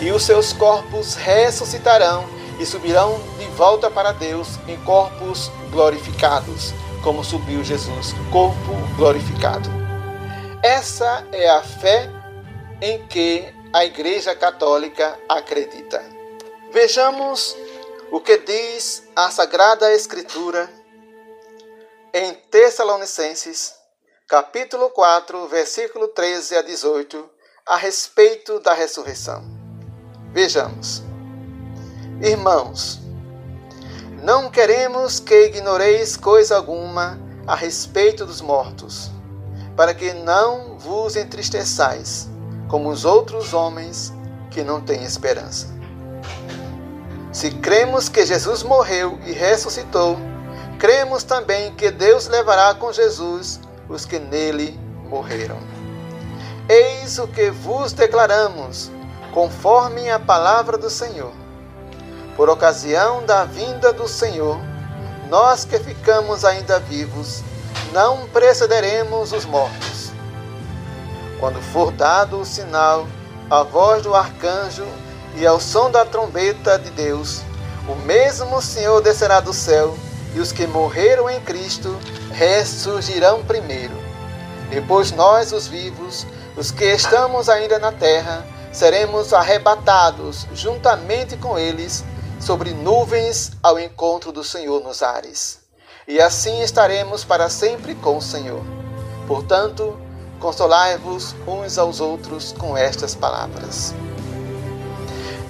e 0.00 0.10
os 0.10 0.22
seus 0.22 0.52
corpos 0.52 1.14
ressuscitarão 1.14 2.24
e 2.58 2.66
subirão 2.66 3.18
de 3.38 3.46
volta 3.56 3.90
para 3.90 4.12
Deus 4.12 4.58
em 4.68 4.76
corpos 4.78 5.50
glorificados, 5.70 6.74
como 7.02 7.24
subiu 7.24 7.64
Jesus, 7.64 8.14
corpo 8.30 8.74
glorificado. 8.96 9.70
Essa 10.62 11.24
é 11.32 11.48
a 11.48 11.62
fé 11.62 12.10
em 12.80 13.06
que 13.06 13.44
a 13.72 13.84
Igreja 13.84 14.34
Católica 14.34 15.18
acredita. 15.28 16.02
Vejamos 16.72 17.56
o 18.10 18.20
que 18.20 18.38
diz 18.38 19.02
a 19.14 19.30
Sagrada 19.30 19.92
Escritura 19.94 20.68
em 22.12 22.34
Tessalonicenses, 22.50 23.74
capítulo 24.28 24.90
4, 24.90 25.46
versículo 25.48 26.08
13 26.08 26.56
a 26.56 26.62
18, 26.62 27.30
a 27.66 27.76
respeito 27.76 28.60
da 28.60 28.74
ressurreição. 28.74 29.42
Vejamos. 30.32 31.02
Irmãos, 32.22 33.00
não 34.22 34.50
queremos 34.50 35.18
que 35.18 35.46
ignoreis 35.46 36.16
coisa 36.16 36.56
alguma 36.56 37.18
a 37.46 37.54
respeito 37.54 38.26
dos 38.26 38.40
mortos, 38.40 39.10
para 39.76 39.94
que 39.94 40.12
não 40.12 40.78
vos 40.78 41.16
entristeçais 41.16 42.28
como 42.68 42.88
os 42.88 43.04
outros 43.04 43.52
homens 43.54 44.12
que 44.50 44.62
não 44.62 44.80
têm 44.80 45.04
esperança. 45.04 45.68
Se 47.32 47.50
cremos 47.50 48.08
que 48.08 48.24
Jesus 48.24 48.62
morreu 48.62 49.18
e 49.26 49.32
ressuscitou, 49.32 50.16
cremos 50.78 51.22
também 51.22 51.74
que 51.74 51.90
Deus 51.90 52.26
levará 52.26 52.74
com 52.74 52.92
Jesus 52.92 53.60
os 53.88 54.04
que 54.04 54.18
nele 54.18 54.78
morreram. 55.08 55.58
Eis 56.68 57.18
o 57.18 57.28
que 57.28 57.50
vos 57.50 57.92
declaramos, 57.92 58.90
conforme 59.32 60.10
a 60.10 60.18
palavra 60.18 60.76
do 60.76 60.90
Senhor. 60.90 61.32
Por 62.36 62.48
ocasião 62.48 63.24
da 63.24 63.44
vinda 63.44 63.92
do 63.92 64.08
Senhor, 64.08 64.58
nós 65.28 65.64
que 65.64 65.78
ficamos 65.78 66.44
ainda 66.44 66.78
vivos, 66.80 67.42
não 67.92 68.26
precederemos 68.28 69.32
os 69.32 69.44
mortos 69.44 70.05
quando 71.38 71.60
for 71.60 71.90
dado 71.92 72.40
o 72.40 72.44
sinal, 72.44 73.06
a 73.50 73.62
voz 73.62 74.02
do 74.02 74.14
arcanjo 74.14 74.86
e 75.36 75.46
ao 75.46 75.60
som 75.60 75.90
da 75.90 76.04
trombeta 76.04 76.78
de 76.78 76.90
Deus, 76.90 77.42
o 77.88 77.94
mesmo 77.94 78.60
Senhor 78.60 79.00
descerá 79.00 79.40
do 79.40 79.52
céu, 79.52 79.96
e 80.34 80.40
os 80.40 80.50
que 80.50 80.66
morreram 80.66 81.30
em 81.30 81.40
Cristo 81.40 81.96
ressurgirão 82.32 83.42
primeiro. 83.44 83.94
Depois 84.70 85.12
nós, 85.12 85.52
os 85.52 85.66
vivos, 85.66 86.26
os 86.56 86.70
que 86.70 86.84
estamos 86.84 87.48
ainda 87.48 87.78
na 87.78 87.92
terra, 87.92 88.44
seremos 88.72 89.32
arrebatados 89.32 90.46
juntamente 90.52 91.36
com 91.36 91.58
eles 91.58 92.04
sobre 92.40 92.72
nuvens 92.72 93.52
ao 93.62 93.78
encontro 93.78 94.32
do 94.32 94.42
Senhor 94.42 94.82
nos 94.82 95.02
ares. 95.02 95.60
E 96.08 96.20
assim 96.20 96.60
estaremos 96.62 97.24
para 97.24 97.48
sempre 97.48 97.94
com 97.94 98.18
o 98.18 98.22
Senhor. 98.22 98.62
Portanto, 99.26 99.98
Consolai-vos 100.40 101.34
uns 101.46 101.78
aos 101.78 102.00
outros 102.00 102.52
com 102.52 102.76
estas 102.76 103.14
palavras. 103.14 103.94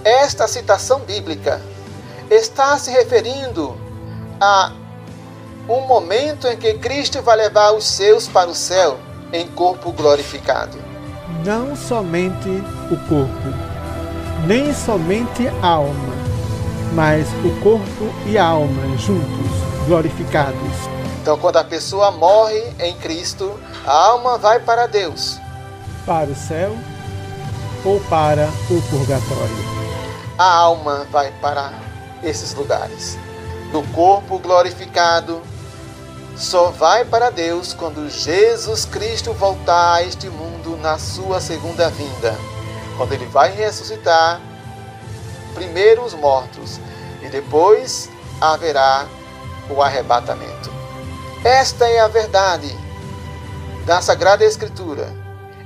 Esta 0.05 0.47
citação 0.47 1.01
bíblica 1.01 1.61
está 2.31 2.79
se 2.79 2.91
referindo 2.91 3.77
a 4.41 4.73
um 5.69 5.81
momento 5.81 6.47
em 6.47 6.57
que 6.57 6.75
Cristo 6.75 7.21
vai 7.23 7.37
levar 7.37 7.73
os 7.73 7.85
seus 7.85 8.29
para 8.29 8.49
o 8.49 8.55
céu 8.55 8.99
em 9.33 9.47
corpo 9.49 9.91
glorificado. 9.91 10.79
Não 11.45 11.75
somente 11.75 12.49
o 12.49 12.97
corpo, 13.09 13.49
nem 14.47 14.73
somente 14.73 15.49
a 15.61 15.67
alma, 15.67 16.15
mas 16.95 17.27
o 17.45 17.61
corpo 17.61 18.15
e 18.27 18.39
a 18.39 18.45
alma 18.45 18.97
juntos, 18.97 19.51
glorificados. 19.87 20.97
Então, 21.21 21.37
quando 21.39 21.57
a 21.57 21.65
pessoa 21.65 22.13
morre 22.13 22.63
em 22.79 22.95
Cristo, 22.99 23.59
a 23.87 23.93
alma 23.93 24.37
vai 24.37 24.59
para 24.59 24.89
Deus. 24.89 25.39
Para 26.05 26.29
o 26.29 26.35
céu 26.35 26.77
ou 27.85 28.01
para 28.01 28.49
o 28.69 28.83
purgatório. 28.91 29.77
A 30.37 30.45
alma 30.45 31.07
vai 31.13 31.31
para 31.41 31.73
esses 32.21 32.53
lugares. 32.53 33.17
No 33.73 33.87
corpo 33.89 34.41
glorificado, 34.41 35.41
só 36.37 36.71
vai 36.71 37.05
para 37.05 37.31
Deus 37.31 37.73
quando 37.73 38.11
Jesus 38.11 38.85
Cristo 38.85 39.33
voltar 39.33 39.95
a 39.95 40.03
este 40.03 40.29
mundo 40.29 40.77
na 40.79 40.99
sua 40.99 41.41
segunda 41.41 41.89
vinda. 41.89 42.37
Quando 42.97 43.13
ele 43.13 43.27
vai 43.27 43.53
ressuscitar 43.53 44.41
primeiro 45.55 46.05
os 46.05 46.13
mortos 46.13 46.81
e 47.23 47.29
depois 47.29 48.11
haverá 48.41 49.07
o 49.71 49.81
arrebatamento. 49.81 50.71
Esta 51.45 51.87
é 51.87 52.01
a 52.01 52.09
verdade 52.09 52.86
da 53.87 54.03
Sagrada 54.03 54.45
Escritura, 54.45 55.09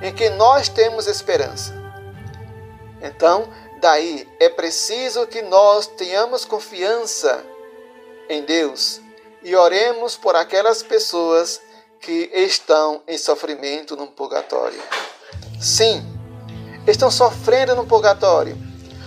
em 0.02 0.12
que 0.12 0.28
nós 0.28 0.68
temos 0.68 1.06
esperança. 1.06 1.74
Então, 3.00 3.48
daí 3.80 4.28
é 4.38 4.50
preciso 4.50 5.26
que 5.26 5.40
nós 5.40 5.87
tenhamos 5.87 6.44
confiança 6.44 7.42
em 8.28 8.42
Deus 8.42 9.00
e 9.42 9.56
oremos 9.56 10.18
por 10.18 10.37
aquelas 10.37 10.83
pessoas 10.83 11.62
que 11.98 12.30
estão 12.35 13.02
em 13.09 13.16
sofrimento 13.16 13.96
no 13.96 14.06
purgatório. 14.06 14.83
Sim, 15.59 16.04
estão 16.87 17.11
sofrendo 17.11 17.74
no 17.74 17.87
purgatório, 17.87 18.54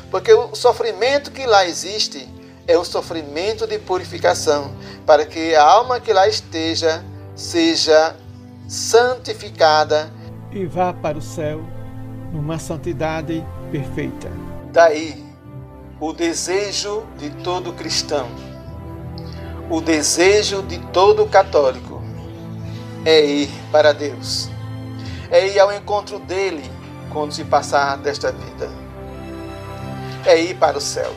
porque 0.09 0.33
o 0.33 0.55
sofrimento 0.55 1.29
que 1.29 1.45
lá 1.45 1.67
existe 1.67 2.27
é 2.67 2.79
um 2.79 2.83
sofrimento 2.83 3.67
de 3.67 3.77
purificação, 3.77 4.75
para 5.05 5.23
que 5.23 5.53
a 5.53 5.63
alma 5.63 5.99
que 5.99 6.11
lá 6.11 6.27
esteja 6.27 7.05
seja 7.35 8.15
santificada 8.67 10.11
e 10.51 10.65
vá 10.65 10.93
para 10.93 11.17
o 11.17 11.21
céu 11.21 11.63
numa 12.31 12.57
santidade 12.59 13.43
perfeita. 13.71 14.31
Daí 14.71 15.23
o 15.99 16.13
desejo 16.13 17.03
de 17.17 17.29
todo 17.43 17.73
cristão 17.73 18.27
o 19.69 19.81
desejo 19.81 20.61
de 20.61 20.77
todo 20.91 21.25
católico 21.25 22.01
é 23.05 23.25
ir 23.25 23.49
para 23.71 23.93
Deus, 23.93 24.49
é 25.31 25.47
ir 25.47 25.59
ao 25.59 25.73
encontro 25.73 26.19
dele 26.19 26.69
quando 27.11 27.33
se 27.33 27.43
passar 27.43 27.97
desta 27.97 28.31
vida, 28.31 28.69
é 30.25 30.39
ir 30.39 30.55
para 30.55 30.77
o 30.77 30.81
céu. 30.81 31.11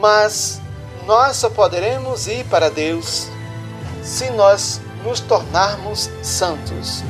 Mas 0.00 0.60
nós 1.06 1.38
só 1.38 1.48
poderemos 1.50 2.26
ir 2.26 2.44
para 2.44 2.70
Deus 2.70 3.28
se 4.02 4.30
nós 4.30 4.80
nos 5.04 5.20
tornarmos 5.20 6.10
santos, 6.22 7.04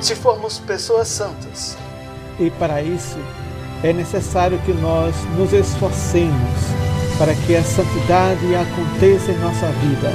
se 0.00 0.14
formos 0.14 0.58
pessoas 0.58 1.08
santas. 1.08 1.76
E 2.38 2.50
para 2.50 2.82
isso 2.82 3.18
é 3.82 3.92
necessário 3.92 4.58
que 4.60 4.72
nós 4.72 5.14
nos 5.36 5.52
esforcemos 5.52 6.60
para 7.18 7.34
que 7.34 7.56
a 7.56 7.64
santidade 7.64 8.54
aconteça 8.54 9.32
em 9.32 9.38
nossa 9.38 9.66
vida, 9.66 10.10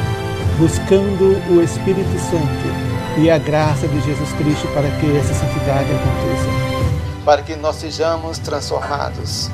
buscando 0.57 1.35
o 1.51 1.61
Espírito 1.61 2.17
Santo 2.19 3.19
e 3.19 3.29
a 3.29 3.37
graça 3.37 3.87
de 3.87 4.01
Jesus 4.01 4.31
Cristo 4.33 4.67
para 4.73 4.89
que 4.99 5.17
essa 5.17 5.33
santidade 5.33 5.89
aconteça. 5.91 7.23
Para 7.23 7.41
que 7.41 7.55
nós 7.55 7.75
sejamos 7.77 8.37
transformados. 8.39 9.49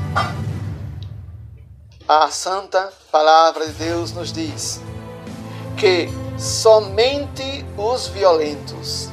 A 2.07 2.29
santa 2.29 2.89
palavra 3.11 3.67
de 3.67 3.73
Deus 3.73 4.11
nos 4.11 4.33
diz 4.33 4.81
que 5.77 6.09
somente 6.41 7.63
os 7.77 8.07
violentos 8.07 9.09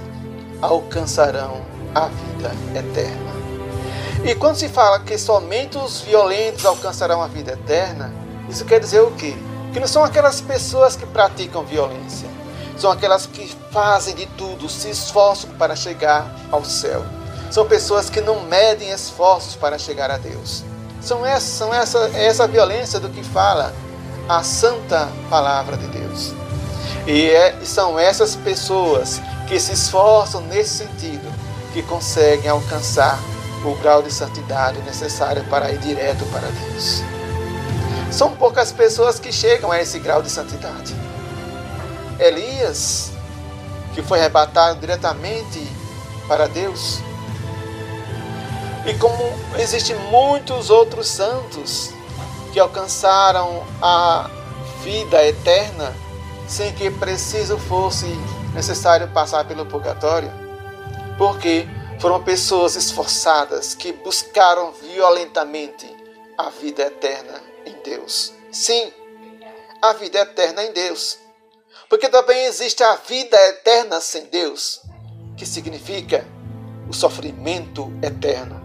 alcançarão 0.62 1.60
a 1.94 2.06
vida 2.06 2.50
eterna. 2.74 3.28
E 4.24 4.34
quando 4.34 4.56
se 4.56 4.66
fala 4.66 5.00
que 5.00 5.18
somente 5.18 5.76
os 5.76 6.00
violentos 6.00 6.64
alcançarão 6.64 7.22
a 7.22 7.28
vida 7.28 7.52
eterna, 7.52 8.10
isso 8.48 8.64
quer 8.64 8.80
dizer 8.80 9.02
o 9.02 9.10
quê? 9.10 9.36
Que 9.74 9.78
não 9.78 9.86
são 9.86 10.02
aquelas 10.02 10.40
pessoas 10.40 10.96
que 10.96 11.04
praticam 11.04 11.66
violência, 11.66 12.26
são 12.78 12.90
aquelas 12.90 13.26
que 13.26 13.54
fazem 13.70 14.14
de 14.14 14.24
tudo, 14.24 14.66
se 14.66 14.88
esforçam 14.88 15.50
para 15.50 15.76
chegar 15.76 16.34
ao 16.50 16.64
céu. 16.64 17.04
São 17.50 17.66
pessoas 17.66 18.08
que 18.08 18.22
não 18.22 18.40
medem 18.44 18.90
esforços 18.90 19.54
para 19.54 19.78
chegar 19.78 20.10
a 20.10 20.16
Deus. 20.16 20.64
São 21.02 21.26
essa, 21.26 21.46
são 21.46 21.74
essa, 21.74 22.10
essa 22.14 22.48
violência 22.48 22.98
do 22.98 23.10
que 23.10 23.22
fala 23.22 23.74
a 24.26 24.42
santa 24.42 25.08
palavra 25.28 25.76
de 25.76 25.86
Deus. 25.88 26.32
E 27.06 27.30
é, 27.30 27.58
são 27.64 27.98
essas 27.98 28.36
pessoas 28.36 29.20
que 29.46 29.58
se 29.58 29.72
esforçam 29.72 30.40
nesse 30.42 30.84
sentido 30.84 31.32
que 31.72 31.82
conseguem 31.82 32.50
alcançar 32.50 33.18
o 33.64 33.74
grau 33.76 34.02
de 34.02 34.12
santidade 34.12 34.80
necessário 34.82 35.42
para 35.44 35.70
ir 35.70 35.78
direto 35.78 36.24
para 36.26 36.48
Deus. 36.48 37.02
São 38.10 38.34
poucas 38.34 38.72
pessoas 38.72 39.18
que 39.18 39.32
chegam 39.32 39.70
a 39.70 39.80
esse 39.80 39.98
grau 39.98 40.22
de 40.22 40.30
santidade. 40.30 40.94
Elias, 42.18 43.12
que 43.94 44.02
foi 44.02 44.18
arrebatado 44.18 44.80
diretamente 44.80 45.66
para 46.26 46.48
Deus, 46.48 47.00
e 48.86 48.94
como 48.94 49.32
existem 49.58 49.96
muitos 50.10 50.70
outros 50.70 51.08
santos 51.08 51.90
que 52.52 52.58
alcançaram 52.58 53.62
a 53.82 54.30
vida 54.82 55.22
eterna 55.26 55.92
sem 56.48 56.72
que 56.72 56.90
preciso 56.90 57.58
fosse 57.58 58.06
necessário 58.54 59.06
passar 59.12 59.46
pelo 59.46 59.66
purgatório, 59.66 60.32
porque 61.18 61.68
foram 62.00 62.22
pessoas 62.22 62.74
esforçadas 62.74 63.74
que 63.74 63.92
buscaram 63.92 64.72
violentamente 64.72 65.86
a 66.38 66.48
vida 66.48 66.82
eterna 66.84 67.42
em 67.66 67.74
Deus. 67.82 68.32
Sim, 68.50 68.90
a 69.82 69.92
vida 69.92 70.20
eterna 70.20 70.64
em 70.64 70.72
Deus. 70.72 71.18
Porque 71.88 72.08
também 72.08 72.46
existe 72.46 72.82
a 72.82 72.96
vida 72.96 73.36
eterna 73.48 74.00
sem 74.00 74.24
Deus, 74.26 74.80
que 75.36 75.44
significa 75.44 76.26
o 76.88 76.94
sofrimento 76.94 77.92
eterno, 78.02 78.60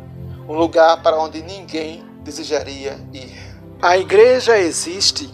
um 0.48 0.54
lugar 0.54 1.02
para 1.02 1.20
onde 1.20 1.42
ninguém 1.42 2.06
desejaria 2.22 2.98
ir. 3.12 3.34
A 3.82 3.98
igreja 3.98 4.58
existe 4.58 5.30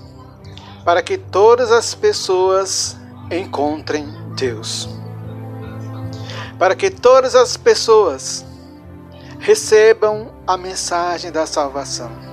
para 0.83 1.01
que 1.01 1.17
todas 1.17 1.71
as 1.71 1.93
pessoas 1.93 2.97
encontrem 3.31 4.07
Deus. 4.35 4.89
Para 6.57 6.75
que 6.75 6.89
todas 6.89 7.35
as 7.35 7.55
pessoas 7.55 8.45
recebam 9.39 10.31
a 10.45 10.57
mensagem 10.57 11.31
da 11.31 11.45
salvação 11.45 12.29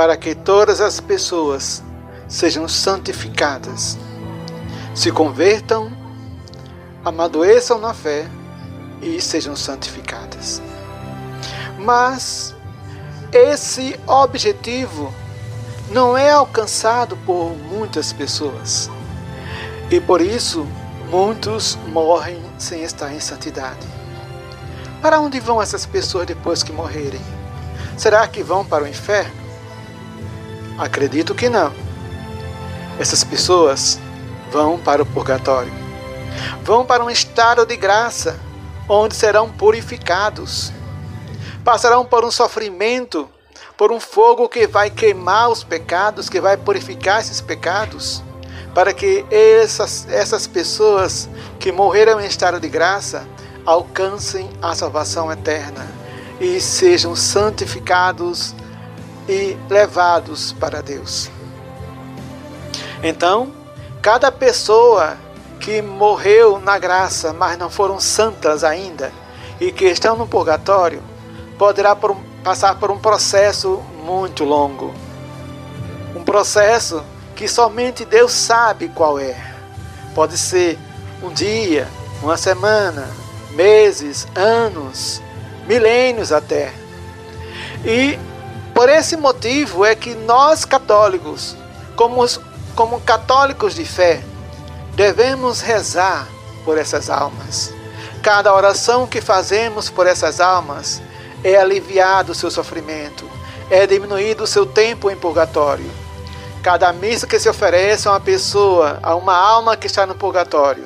para 0.00 0.16
que 0.16 0.34
todas 0.34 0.80
as 0.80 0.98
pessoas 0.98 1.82
sejam 2.26 2.66
santificadas, 2.66 3.98
se 4.94 5.12
convertam, 5.12 5.92
amadureçam 7.04 7.78
na 7.78 7.92
fé 7.92 8.26
e 9.02 9.20
sejam 9.20 9.54
santificadas. 9.54 10.62
Mas 11.78 12.54
esse 13.30 14.00
objetivo 14.06 15.12
não 15.90 16.16
é 16.16 16.30
alcançado 16.30 17.16
por 17.26 17.50
muitas 17.50 18.12
pessoas. 18.12 18.88
E 19.90 20.00
por 20.00 20.20
isso 20.20 20.64
muitos 21.10 21.76
morrem 21.88 22.40
sem 22.58 22.84
estar 22.84 23.12
em 23.12 23.18
santidade. 23.18 23.86
Para 25.02 25.18
onde 25.18 25.40
vão 25.40 25.60
essas 25.60 25.84
pessoas 25.84 26.26
depois 26.26 26.62
que 26.62 26.72
morrerem? 26.72 27.20
Será 27.98 28.26
que 28.28 28.42
vão 28.42 28.64
para 28.64 28.84
o 28.84 28.88
inferno? 28.88 29.34
Acredito 30.78 31.34
que 31.34 31.48
não. 31.48 31.72
Essas 32.98 33.24
pessoas 33.24 33.98
vão 34.52 34.78
para 34.78 35.02
o 35.02 35.06
purgatório. 35.06 35.72
Vão 36.62 36.84
para 36.86 37.04
um 37.04 37.10
estado 37.10 37.66
de 37.66 37.76
graça, 37.76 38.38
onde 38.88 39.16
serão 39.16 39.50
purificados. 39.50 40.72
Passarão 41.64 42.04
por 42.04 42.24
um 42.24 42.30
sofrimento, 42.30 43.28
por 43.80 43.90
um 43.90 43.98
fogo 43.98 44.46
que 44.46 44.66
vai 44.66 44.90
queimar 44.90 45.48
os 45.48 45.64
pecados, 45.64 46.28
que 46.28 46.38
vai 46.38 46.54
purificar 46.54 47.18
esses 47.18 47.40
pecados, 47.40 48.22
para 48.74 48.92
que 48.92 49.24
essas, 49.30 50.06
essas 50.10 50.46
pessoas 50.46 51.30
que 51.58 51.72
morreram 51.72 52.20
em 52.20 52.26
estado 52.26 52.60
de 52.60 52.68
graça 52.68 53.26
alcancem 53.64 54.50
a 54.60 54.74
salvação 54.74 55.32
eterna 55.32 55.88
e 56.38 56.60
sejam 56.60 57.16
santificados 57.16 58.54
e 59.26 59.56
levados 59.70 60.52
para 60.52 60.82
Deus. 60.82 61.30
Então, 63.02 63.50
cada 64.02 64.30
pessoa 64.30 65.16
que 65.58 65.80
morreu 65.80 66.60
na 66.60 66.78
graça, 66.78 67.32
mas 67.32 67.56
não 67.56 67.70
foram 67.70 67.98
santas 67.98 68.62
ainda, 68.62 69.10
e 69.58 69.72
que 69.72 69.86
estão 69.86 70.16
no 70.16 70.26
purgatório, 70.26 71.02
poderá 71.56 71.96
passar 72.42 72.76
por 72.76 72.90
um 72.90 72.98
processo 72.98 73.82
muito 74.04 74.44
longo 74.44 74.94
Um 76.14 76.24
processo 76.24 77.02
que 77.36 77.46
somente 77.46 78.04
Deus 78.04 78.32
sabe 78.32 78.88
qual 78.88 79.18
é. 79.18 79.36
Pode 80.14 80.36
ser 80.36 80.78
um 81.22 81.32
dia, 81.32 81.88
uma 82.22 82.36
semana, 82.36 83.08
meses, 83.52 84.26
anos, 84.34 85.22
milênios 85.66 86.32
até. 86.32 86.74
E 87.84 88.18
por 88.74 88.88
esse 88.88 89.16
motivo 89.16 89.84
é 89.84 89.94
que 89.94 90.14
nós 90.14 90.64
católicos, 90.64 91.56
como, 91.96 92.26
como 92.74 93.00
católicos 93.00 93.74
de 93.74 93.84
fé, 93.84 94.22
devemos 94.94 95.60
rezar 95.60 96.28
por 96.64 96.76
essas 96.76 97.08
almas. 97.08 97.72
Cada 98.22 98.52
oração 98.52 99.06
que 99.06 99.20
fazemos 99.20 99.88
por 99.88 100.06
essas 100.06 100.40
almas 100.40 101.00
é 101.42 101.56
aliviado 101.56 102.32
o 102.32 102.34
seu 102.34 102.50
sofrimento, 102.50 103.28
é 103.70 103.86
diminuído 103.86 104.44
o 104.44 104.46
seu 104.46 104.66
tempo 104.66 105.10
em 105.10 105.16
purgatório. 105.16 105.90
Cada 106.62 106.92
missa 106.92 107.26
que 107.26 107.38
se 107.38 107.48
oferece 107.48 108.06
a 108.06 108.12
uma 108.12 108.20
pessoa, 108.20 108.98
a 109.02 109.14
uma 109.14 109.34
alma 109.34 109.76
que 109.76 109.86
está 109.86 110.04
no 110.06 110.14
purgatório, 110.14 110.84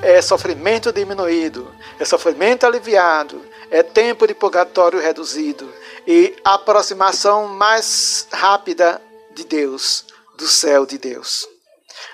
é 0.00 0.22
sofrimento 0.22 0.92
diminuído, 0.92 1.72
é 1.98 2.04
sofrimento 2.04 2.64
aliviado, 2.64 3.42
é 3.70 3.82
tempo 3.82 4.26
de 4.26 4.34
purgatório 4.34 5.00
reduzido 5.00 5.68
e 6.06 6.36
aproximação 6.44 7.48
mais 7.48 8.26
rápida 8.32 9.00
de 9.34 9.44
Deus, 9.44 10.04
do 10.36 10.46
céu 10.46 10.86
de 10.86 10.98
Deus. 10.98 11.46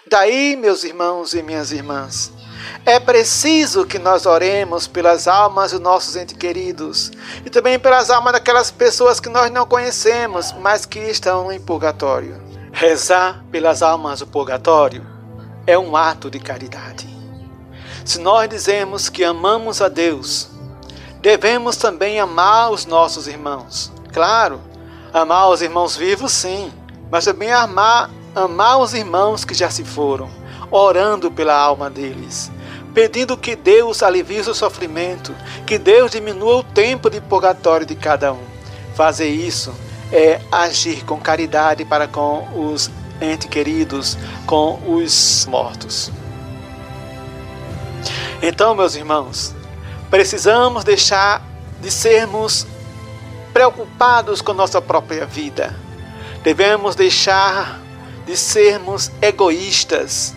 Daí, 0.07 0.57
meus 0.57 0.83
irmãos 0.85 1.35
e 1.35 1.43
minhas 1.43 1.73
irmãs, 1.73 2.33
é 2.85 3.01
preciso 3.01 3.87
que 3.87 3.99
nós 3.99 4.27
oremos 4.27 4.87
pelas 4.87 5.27
almas 5.27 5.73
dos 5.73 5.81
nossos 5.81 6.17
entes 6.17 6.37
queridos 6.37 7.11
e 7.45 7.51
também 7.51 7.79
pelas 7.79 8.11
almas 8.11 8.33
daquelas 8.33 8.71
pessoas 8.71 9.21
que 9.21 9.29
nós 9.29 9.51
não 9.51 9.67
conhecemos, 9.67 10.53
mas 10.61 10.85
que 10.85 10.99
estão 10.99 11.51
em 11.51 11.61
purgatório. 11.61 12.43
Rezar 12.73 13.45
pelas 13.51 13.83
almas 13.83 14.21
do 14.21 14.27
purgatório 14.27 15.07
é 15.67 15.79
um 15.79 15.97
ato 15.97 16.31
de 16.31 16.39
caridade. 16.39 17.09
Se 18.05 18.19
nós 18.19 18.49
dizemos 18.49 19.09
que 19.09 19.25
amamos 19.25 19.81
a 19.81 19.89
Deus, 19.89 20.51
devemos 21.21 21.77
também 21.77 22.21
amar 22.21 22.71
os 22.71 22.85
nossos 22.85 23.27
irmãos. 23.27 23.91
Claro, 24.13 24.61
amar 25.13 25.49
os 25.49 25.63
irmãos 25.63 25.97
vivos, 25.97 26.33
sim, 26.33 26.71
mas 27.11 27.25
também 27.25 27.51
amar, 27.51 28.11
amar 28.35 28.79
os 28.79 28.93
irmãos 28.93 29.45
que 29.45 29.55
já 29.55 29.71
se 29.71 29.85
foram, 29.85 30.29
orando 30.71 31.31
pela 31.31 31.55
alma 31.55 31.89
deles, 31.89 32.51
pedindo 32.95 33.37
que 33.37 33.57
Deus 33.57 34.03
alivie 34.03 34.41
o 34.41 34.55
sofrimento, 34.55 35.35
que 35.67 35.77
Deus 35.77 36.13
diminua 36.13 36.59
o 36.59 36.63
tempo 36.63 37.11
de 37.11 37.21
purgatório 37.21 37.85
de 37.85 37.97
cada 37.97 38.33
um. 38.33 38.45
Fazer 38.95 39.29
isso 39.29 39.75
é 40.13 40.41
agir 40.51 41.05
com 41.05 41.19
caridade 41.19 41.85
para 41.85 42.07
com 42.07 42.49
os 42.55 42.89
entes 43.21 43.49
queridos, 43.49 44.17
com 44.47 44.79
os 44.87 45.45
mortos. 45.47 46.13
Então, 48.41 48.75
meus 48.75 48.95
irmãos, 48.95 49.53
precisamos 50.09 50.85
deixar 50.85 51.43
de 51.81 51.91
sermos 51.91 52.67
preocupados 53.53 54.41
com 54.41 54.55
nossa 54.55 54.81
própria 54.81 55.27
vida. 55.27 55.75
Devemos 56.45 56.95
deixar 56.95 57.81
de 58.27 58.37
sermos 58.37 59.11
egoístas 59.21 60.35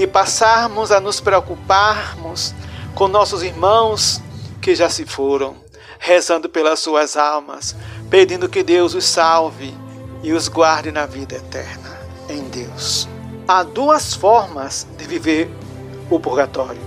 e 0.00 0.06
passarmos 0.06 0.90
a 0.90 0.98
nos 0.98 1.20
preocuparmos 1.20 2.54
com 2.94 3.06
nossos 3.06 3.42
irmãos 3.42 4.18
que 4.58 4.74
já 4.74 4.88
se 4.88 5.04
foram, 5.04 5.54
rezando 5.98 6.48
pelas 6.48 6.80
suas 6.80 7.18
almas, 7.18 7.76
pedindo 8.08 8.48
que 8.48 8.62
Deus 8.62 8.94
os 8.94 9.04
salve 9.04 9.76
e 10.22 10.32
os 10.32 10.48
guarde 10.48 10.90
na 10.90 11.04
vida 11.04 11.36
eterna 11.36 12.00
em 12.30 12.44
Deus. 12.48 13.06
Há 13.46 13.62
duas 13.62 14.14
formas 14.14 14.86
de 14.96 15.04
viver 15.04 15.50
o 16.08 16.18
purgatório. 16.18 16.80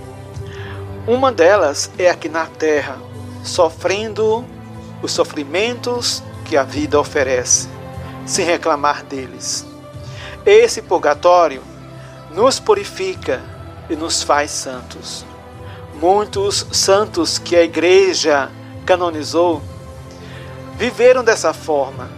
Uma 1.06 1.30
delas 1.30 1.92
é 1.96 2.10
aqui 2.10 2.28
na 2.28 2.46
terra, 2.46 2.98
sofrendo 3.44 4.44
os 5.00 5.12
sofrimentos 5.12 6.20
que 6.44 6.56
a 6.56 6.64
vida 6.64 6.98
oferece, 6.98 7.68
sem 8.26 8.44
reclamar 8.44 9.04
deles. 9.04 9.64
Esse 10.44 10.82
purgatório 10.82 11.62
nos 12.34 12.58
purifica 12.58 13.40
e 13.88 13.94
nos 13.94 14.22
faz 14.22 14.50
santos. 14.50 15.24
Muitos 15.94 16.66
santos 16.72 17.38
que 17.38 17.54
a 17.54 17.62
igreja 17.62 18.50
canonizou 18.84 19.62
viveram 20.76 21.22
dessa 21.22 21.52
forma. 21.52 22.10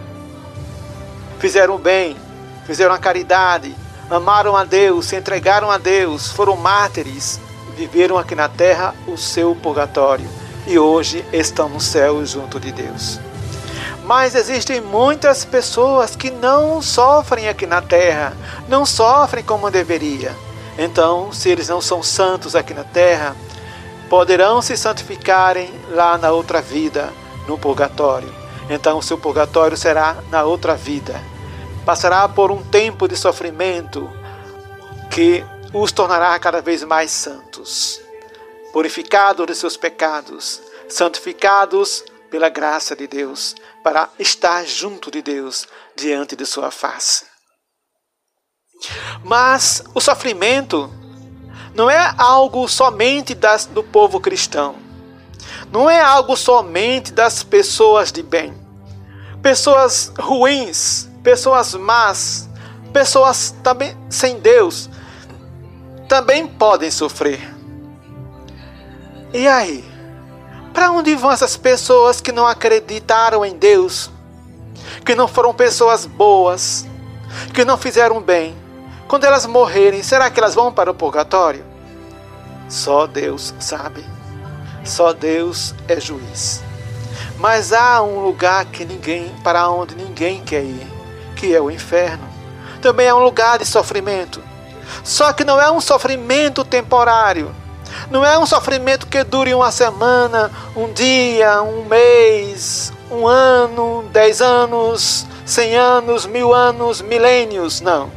Fizeram 1.39 1.75
o 1.75 1.79
bem, 1.79 2.17
fizeram 2.65 2.95
a 2.95 2.97
caridade, 2.97 3.75
amaram 4.09 4.55
a 4.57 4.63
Deus, 4.63 5.05
se 5.05 5.15
entregaram 5.15 5.69
a 5.69 5.77
Deus, 5.77 6.31
foram 6.31 6.55
mártires, 6.55 7.39
viveram 7.75 8.17
aqui 8.17 8.33
na 8.33 8.49
terra 8.49 8.95
o 9.07 9.15
seu 9.17 9.55
purgatório 9.55 10.27
e 10.65 10.79
hoje 10.79 11.23
estão 11.31 11.69
no 11.69 11.79
céu 11.79 12.25
junto 12.25 12.59
de 12.59 12.71
Deus. 12.71 13.19
Mas 14.07 14.35
existem 14.35 14.79
muitas 14.79 15.43
pessoas 15.43 16.15
que 16.15 16.31
não 16.31 16.81
sofrem 16.81 17.49
aqui 17.49 17.67
na 17.67 17.81
terra, 17.81 18.37
não 18.69 18.85
sofrem 18.85 19.43
como 19.43 19.69
deveria. 19.69 20.33
Então, 20.77 21.33
se 21.33 21.49
eles 21.49 21.67
não 21.67 21.81
são 21.81 22.01
santos 22.01 22.55
aqui 22.55 22.73
na 22.73 22.85
terra, 22.85 23.35
poderão 24.09 24.61
se 24.61 24.77
santificarem 24.77 25.69
lá 25.89 26.17
na 26.17 26.31
outra 26.31 26.61
vida, 26.61 27.11
no 27.49 27.57
purgatório. 27.57 28.33
Então, 28.69 28.97
o 28.97 29.03
seu 29.03 29.17
purgatório 29.17 29.75
será 29.75 30.15
na 30.31 30.45
outra 30.45 30.73
vida. 30.73 31.21
Passará 31.85 32.29
por 32.29 32.49
um 32.49 32.63
tempo 32.63 33.09
de 33.09 33.17
sofrimento 33.17 34.09
que 35.11 35.43
os 35.73 35.91
tornará 35.91 36.39
cada 36.39 36.61
vez 36.61 36.81
mais 36.81 37.11
santos, 37.11 37.99
purificados 38.71 39.45
de 39.45 39.53
seus 39.53 39.75
pecados, 39.75 40.61
santificados 40.87 42.05
pela 42.29 42.49
graça 42.49 42.95
de 42.95 43.07
Deus, 43.07 43.55
para 43.83 44.09
estar 44.19 44.65
junto 44.65 45.09
de 45.09 45.21
Deus, 45.21 45.67
diante 45.95 46.35
de 46.35 46.45
sua 46.45 46.71
face. 46.71 47.25
Mas 49.23 49.83
o 49.93 49.99
sofrimento 49.99 50.91
não 51.73 51.89
é 51.89 52.13
algo 52.17 52.67
somente 52.67 53.33
das, 53.33 53.65
do 53.65 53.83
povo 53.83 54.19
cristão. 54.19 54.75
Não 55.71 55.89
é 55.89 55.99
algo 55.99 56.35
somente 56.35 57.11
das 57.11 57.43
pessoas 57.43 58.11
de 58.11 58.21
bem. 58.21 58.53
Pessoas 59.41 60.11
ruins, 60.19 61.09
pessoas 61.23 61.73
más, 61.73 62.49
pessoas 62.93 63.55
também 63.63 63.97
sem 64.09 64.39
Deus 64.39 64.89
também 66.07 66.47
podem 66.47 66.89
sofrer. 66.89 67.53
E 69.33 69.47
aí? 69.47 69.83
Para 70.77 70.91
onde 70.91 71.15
vão 71.15 71.31
essas 71.31 71.57
pessoas 71.57 72.21
que 72.21 72.31
não 72.31 72.45
acreditaram 72.45 73.43
em 73.43 73.57
Deus? 73.57 74.11
Que 75.03 75.15
não 75.15 75.27
foram 75.27 75.51
pessoas 75.51 76.05
boas? 76.05 76.85
Que 77.51 77.65
não 77.65 77.77
fizeram 77.77 78.21
bem? 78.21 78.55
Quando 79.07 79.23
elas 79.23 79.47
morrerem, 79.47 80.03
será 80.03 80.29
que 80.29 80.39
elas 80.39 80.53
vão 80.53 80.71
para 80.71 80.91
o 80.91 80.93
purgatório? 80.93 81.65
Só 82.69 83.07
Deus 83.07 83.55
sabe. 83.59 84.05
Só 84.85 85.13
Deus 85.13 85.73
é 85.87 85.99
juiz. 85.99 86.61
Mas 87.39 87.73
há 87.73 88.03
um 88.03 88.19
lugar 88.19 88.63
que 88.65 88.85
ninguém, 88.85 89.33
para 89.43 89.67
onde 89.71 89.95
ninguém 89.95 90.43
quer 90.43 90.61
ir, 90.61 90.87
que 91.35 91.55
é 91.55 91.59
o 91.59 91.71
inferno. 91.71 92.29
Também 92.83 93.07
é 93.07 93.13
um 93.15 93.23
lugar 93.23 93.57
de 93.57 93.65
sofrimento. 93.65 94.43
Só 95.03 95.33
que 95.33 95.43
não 95.43 95.59
é 95.59 95.71
um 95.71 95.81
sofrimento 95.81 96.63
temporário. 96.63 97.51
Não 98.09 98.23
é 98.23 98.39
um 98.39 98.45
sofrimento 98.45 99.05
que 99.07 99.23
dure 99.23 99.53
uma 99.53 99.69
semana, 99.69 100.49
um 100.75 100.91
dia, 100.93 101.61
um 101.61 101.83
mês, 101.85 102.93
um 103.11 103.27
ano, 103.27 104.07
dez 104.13 104.41
anos, 104.41 105.25
cem 105.45 105.75
anos, 105.75 106.25
mil 106.25 106.53
anos, 106.53 107.01
milênios. 107.01 107.81
Não. 107.81 108.09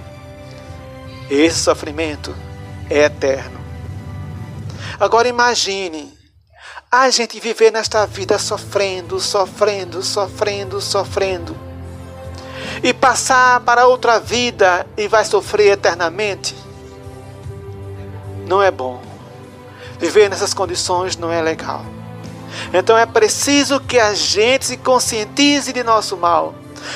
Esse 1.29 1.59
sofrimento 1.59 2.35
é 2.89 3.05
eterno. 3.05 3.59
Agora 4.99 5.27
imagine 5.27 6.17
a 6.91 7.11
gente 7.11 7.41
viver 7.41 7.73
nesta 7.73 8.07
vida 8.07 8.39
sofrendo, 8.39 9.19
sofrendo, 9.19 10.03
sofrendo, 10.03 10.81
sofrendo. 10.81 11.57
E 12.83 12.95
passar 12.95 13.61
para 13.61 13.87
outra 13.87 14.21
vida 14.21 14.87
e 14.97 15.09
vai 15.09 15.25
sofrer 15.25 15.73
eternamente. 15.73 16.55
Não 18.47 18.63
é 18.63 18.71
bom. 18.71 19.10
Viver 20.01 20.29
nessas 20.29 20.55
condições 20.55 21.17
não 21.17 21.31
é 21.31 21.41
legal. 21.41 21.85
Então 22.73 22.97
é 22.97 23.07
preciso 23.07 23.79
que 23.79 23.99
a 23.99 24.15
gente 24.15 24.67
se 24.67 24.77
conscientize 24.77 25.73
de 25.73 25.85
nosso 25.85 26.17
mal, 26.17 26.55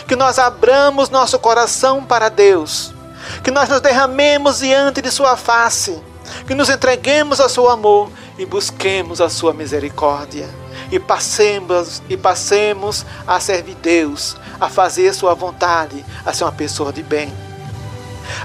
que 0.08 0.16
nós 0.16 0.38
abramos 0.38 1.10
nosso 1.10 1.38
coração 1.38 2.04
para 2.04 2.28
Deus 2.28 2.94
que 3.42 3.50
nós 3.50 3.68
nos 3.68 3.80
derramemos 3.80 4.58
diante 4.58 5.00
de 5.00 5.10
Sua 5.10 5.36
face, 5.36 6.00
que 6.46 6.54
nos 6.54 6.68
entreguemos 6.68 7.40
ao 7.40 7.48
Seu 7.48 7.68
amor 7.68 8.10
e 8.38 8.44
busquemos 8.44 9.20
a 9.20 9.28
Sua 9.28 9.52
misericórdia. 9.52 10.48
E 10.90 10.98
passemos, 10.98 12.02
e 12.08 12.16
passemos 12.16 13.06
a 13.26 13.40
servir 13.40 13.74
Deus, 13.76 14.36
a 14.60 14.68
fazer 14.68 15.14
Sua 15.14 15.34
vontade, 15.34 16.04
a 16.24 16.32
ser 16.32 16.44
uma 16.44 16.52
pessoa 16.52 16.92
de 16.92 17.02
bem. 17.02 17.32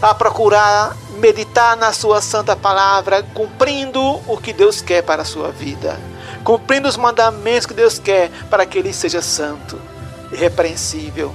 A 0.02 0.13
procurar 0.13 0.96
meditar 1.18 1.76
na 1.76 1.92
Sua 1.92 2.22
Santa 2.22 2.56
Palavra, 2.56 3.24
cumprindo 3.34 4.02
o 4.28 4.38
que 4.38 4.54
Deus 4.54 4.82
quer 4.82 5.04
para 5.04 5.22
a 5.22 5.26
sua 5.26 5.52
vida, 5.52 6.00
cumprindo 6.44 6.88
os 6.88 6.98
mandamentos 6.98 7.65
que 7.65 7.74
Deus 7.74 8.00
quer 8.00 8.30
para 8.50 8.65
que 8.65 8.78
Ele 8.78 8.94
seja 8.94 9.22
santo, 9.22 9.80
irrepreensível, 10.32 11.34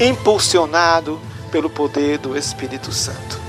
impulsionado 0.00 1.20
pelo 1.50 1.70
poder 1.70 2.18
do 2.18 2.36
Espírito 2.36 2.92
Santo. 2.92 3.40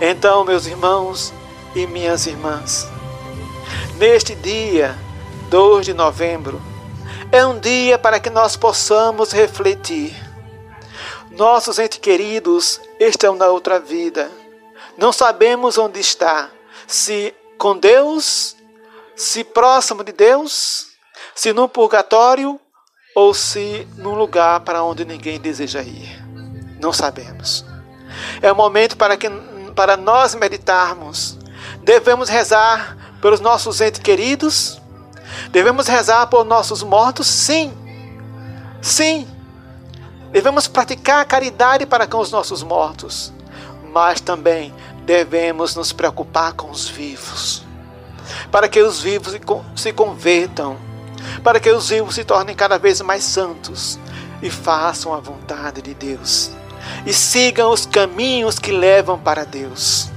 Então, 0.00 0.44
meus 0.44 0.66
irmãos 0.66 1.32
e 1.74 1.86
minhas 1.86 2.26
irmãs, 2.26 2.86
neste 3.96 4.34
dia 4.34 4.94
2 5.50 5.86
de 5.86 5.94
novembro, 5.94 6.60
é 7.32 7.44
um 7.44 7.58
dia 7.58 7.98
para 7.98 8.20
que 8.20 8.30
nós 8.30 8.56
possamos 8.56 9.32
refletir. 9.32 10.14
Nossos 11.36 11.78
entes 11.78 11.98
queridos 11.98 12.80
estão 12.98 13.34
na 13.34 13.46
outra 13.48 13.78
vida. 13.78 14.30
Não 14.96 15.12
sabemos 15.12 15.78
onde 15.78 16.00
está, 16.00 16.50
se 16.86 17.34
com 17.58 17.76
Deus, 17.76 18.56
se 19.16 19.42
próximo 19.42 20.04
de 20.04 20.12
Deus, 20.12 20.86
se 21.34 21.52
no 21.52 21.68
purgatório 21.68 22.60
ou 23.14 23.34
se 23.34 23.86
num 23.96 24.14
lugar 24.14 24.60
para 24.60 24.82
onde 24.82 25.04
ninguém 25.04 25.40
deseja 25.40 25.82
ir. 25.82 26.22
Não 26.80 26.92
sabemos. 26.92 27.64
É 28.40 28.50
o 28.52 28.56
momento 28.56 28.96
para 28.96 29.16
que 29.16 29.28
para 29.74 29.96
nós 29.96 30.34
meditarmos. 30.34 31.36
Devemos 31.82 32.28
rezar 32.28 32.96
pelos 33.20 33.40
nossos 33.40 33.80
entes 33.80 34.00
queridos, 34.00 34.80
Devemos 35.50 35.86
rezar 35.86 36.26
por 36.26 36.44
nossos 36.44 36.82
mortos? 36.82 37.26
Sim. 37.26 37.72
Sim. 38.80 39.26
Devemos 40.34 40.66
praticar 40.66 41.24
caridade 41.26 41.86
para 41.86 42.08
com 42.08 42.18
os 42.18 42.32
nossos 42.32 42.60
mortos. 42.64 43.32
Mas 43.92 44.20
também 44.20 44.74
devemos 45.06 45.76
nos 45.76 45.92
preocupar 45.92 46.54
com 46.54 46.68
os 46.72 46.88
vivos. 46.88 47.64
Para 48.50 48.68
que 48.68 48.82
os 48.82 49.00
vivos 49.00 49.38
se 49.76 49.92
convertam. 49.92 50.76
Para 51.44 51.60
que 51.60 51.70
os 51.70 51.88
vivos 51.88 52.16
se 52.16 52.24
tornem 52.24 52.56
cada 52.56 52.80
vez 52.80 53.00
mais 53.00 53.22
santos 53.22 53.96
e 54.42 54.50
façam 54.50 55.14
a 55.14 55.20
vontade 55.20 55.80
de 55.80 55.94
Deus. 55.94 56.50
E 57.06 57.12
sigam 57.12 57.70
os 57.70 57.86
caminhos 57.86 58.58
que 58.58 58.72
levam 58.72 59.16
para 59.16 59.44
Deus. 59.44 60.10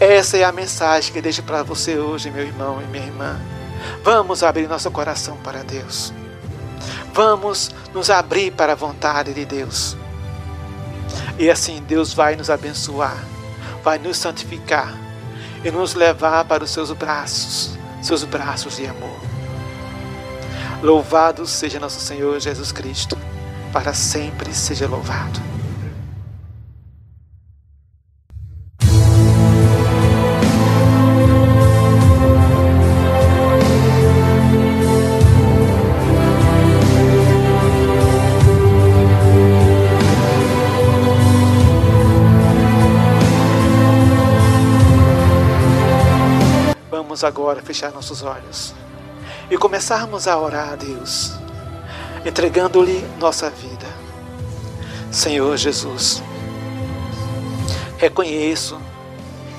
Essa 0.00 0.36
é 0.36 0.42
a 0.42 0.50
mensagem 0.50 1.12
que 1.12 1.22
deixo 1.22 1.44
para 1.44 1.62
você 1.62 1.96
hoje, 1.96 2.28
meu 2.28 2.44
irmão 2.44 2.82
e 2.82 2.86
minha 2.86 3.06
irmã. 3.06 3.40
Vamos 4.02 4.42
abrir 4.42 4.66
nosso 4.66 4.90
coração 4.90 5.36
para 5.44 5.62
Deus. 5.62 6.12
Vamos 7.14 7.70
nos 7.94 8.10
abrir 8.10 8.50
para 8.50 8.72
a 8.72 8.74
vontade 8.74 9.32
de 9.32 9.44
Deus. 9.44 9.96
E 11.38 11.48
assim 11.48 11.80
Deus 11.80 12.12
vai 12.12 12.34
nos 12.34 12.50
abençoar, 12.50 13.24
vai 13.84 13.98
nos 13.98 14.16
santificar 14.16 14.92
e 15.64 15.70
nos 15.70 15.94
levar 15.94 16.44
para 16.44 16.64
os 16.64 16.70
seus 16.70 16.90
braços, 16.90 17.78
seus 18.02 18.24
braços 18.24 18.78
de 18.78 18.86
amor. 18.88 19.16
Louvado 20.82 21.46
seja 21.46 21.78
nosso 21.78 22.00
Senhor 22.00 22.40
Jesus 22.40 22.72
Cristo, 22.72 23.16
para 23.72 23.94
sempre 23.94 24.52
seja 24.52 24.88
louvado. 24.88 25.53
Fechar 47.74 47.90
nossos 47.90 48.22
olhos 48.22 48.72
e 49.50 49.58
começarmos 49.58 50.28
a 50.28 50.38
orar 50.38 50.74
a 50.74 50.76
Deus, 50.76 51.32
entregando-lhe 52.24 53.04
nossa 53.18 53.50
vida. 53.50 53.84
Senhor 55.10 55.56
Jesus, 55.56 56.22
reconheço 57.98 58.78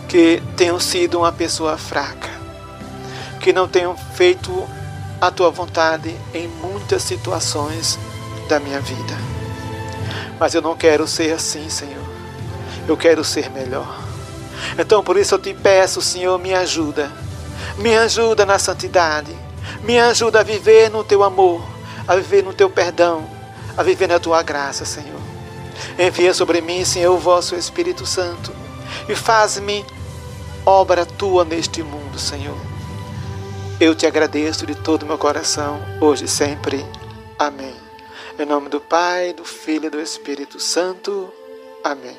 que 0.08 0.42
tenho 0.56 0.80
sido 0.80 1.20
uma 1.20 1.32
pessoa 1.34 1.78
fraca, 1.78 2.30
que 3.42 3.52
não 3.52 3.68
tenho 3.68 3.98
feito 4.14 4.66
a 5.20 5.30
tua 5.30 5.50
vontade 5.50 6.16
em 6.34 6.48
muitas 6.48 7.04
situações 7.04 8.00
da 8.48 8.62
minha 8.62 8.80
vida. 8.80 9.14
Mas 10.40 10.54
eu 10.54 10.62
não 10.62 10.78
quero 10.78 11.06
ser 11.06 11.34
assim, 11.34 11.70
Senhor. 11.70 12.06
Eu 12.88 12.96
quero 12.96 13.26
ser 13.26 13.50
melhor. 13.52 14.00
Então 14.80 15.04
por 15.04 15.18
isso 15.18 15.36
eu 15.36 15.40
te 15.40 15.54
peço, 15.54 16.02
Senhor, 16.02 16.40
me 16.40 16.54
ajuda 16.54 17.25
me 17.78 17.96
ajuda 17.96 18.46
na 18.46 18.60
santidade. 18.60 19.36
Me 19.84 20.00
ajuda 20.00 20.40
a 20.40 20.44
viver 20.44 20.90
no 20.90 21.04
teu 21.04 21.24
amor, 21.24 21.64
a 22.08 22.16
viver 22.16 22.44
no 22.44 22.54
teu 22.54 22.70
perdão, 22.70 23.28
a 23.76 23.84
viver 23.84 24.08
na 24.08 24.20
tua 24.20 24.42
graça, 24.42 24.86
Senhor. 24.86 25.20
Envia 25.98 26.34
sobre 26.34 26.62
mim, 26.62 26.86
Senhor, 26.86 27.14
o 27.14 27.20
vosso 27.20 27.56
Espírito 27.56 28.06
Santo 28.06 28.52
e 29.08 29.16
faz-me 29.16 29.86
obra 30.66 31.06
tua 31.06 31.46
neste 31.46 31.84
mundo, 31.84 32.18
Senhor. 32.18 32.58
Eu 33.80 33.94
te 33.94 34.06
agradeço 34.06 34.66
de 34.66 34.74
todo 34.74 35.04
o 35.04 35.06
meu 35.06 35.18
coração, 35.18 35.80
hoje 36.00 36.26
e 36.26 36.28
sempre. 36.28 36.86
Amém. 37.38 37.76
Em 38.40 38.46
nome 38.46 38.70
do 38.70 38.80
Pai, 38.80 39.34
do 39.34 39.44
Filho 39.44 39.88
e 39.88 39.90
do 39.90 40.00
Espírito 40.00 40.60
Santo. 40.60 41.32
Amém. 41.84 42.16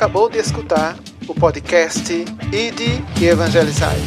Acabou 0.00 0.30
de 0.30 0.38
escutar 0.38 0.96
o 1.28 1.34
podcast 1.34 2.10
Ide 2.10 3.04
e 3.20 3.24
Evangelizai. 3.26 3.98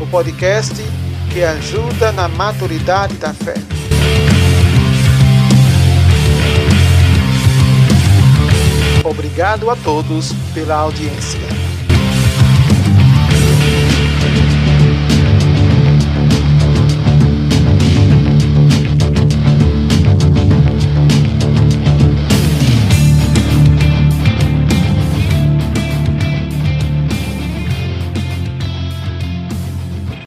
O 0.00 0.06
podcast 0.08 0.74
que 1.32 1.44
ajuda 1.44 2.10
na 2.10 2.26
maturidade 2.26 3.14
da 3.14 3.32
fé. 3.32 3.54
Obrigado 9.04 9.70
a 9.70 9.76
todos 9.76 10.32
pela 10.52 10.74
audiência. 10.74 11.53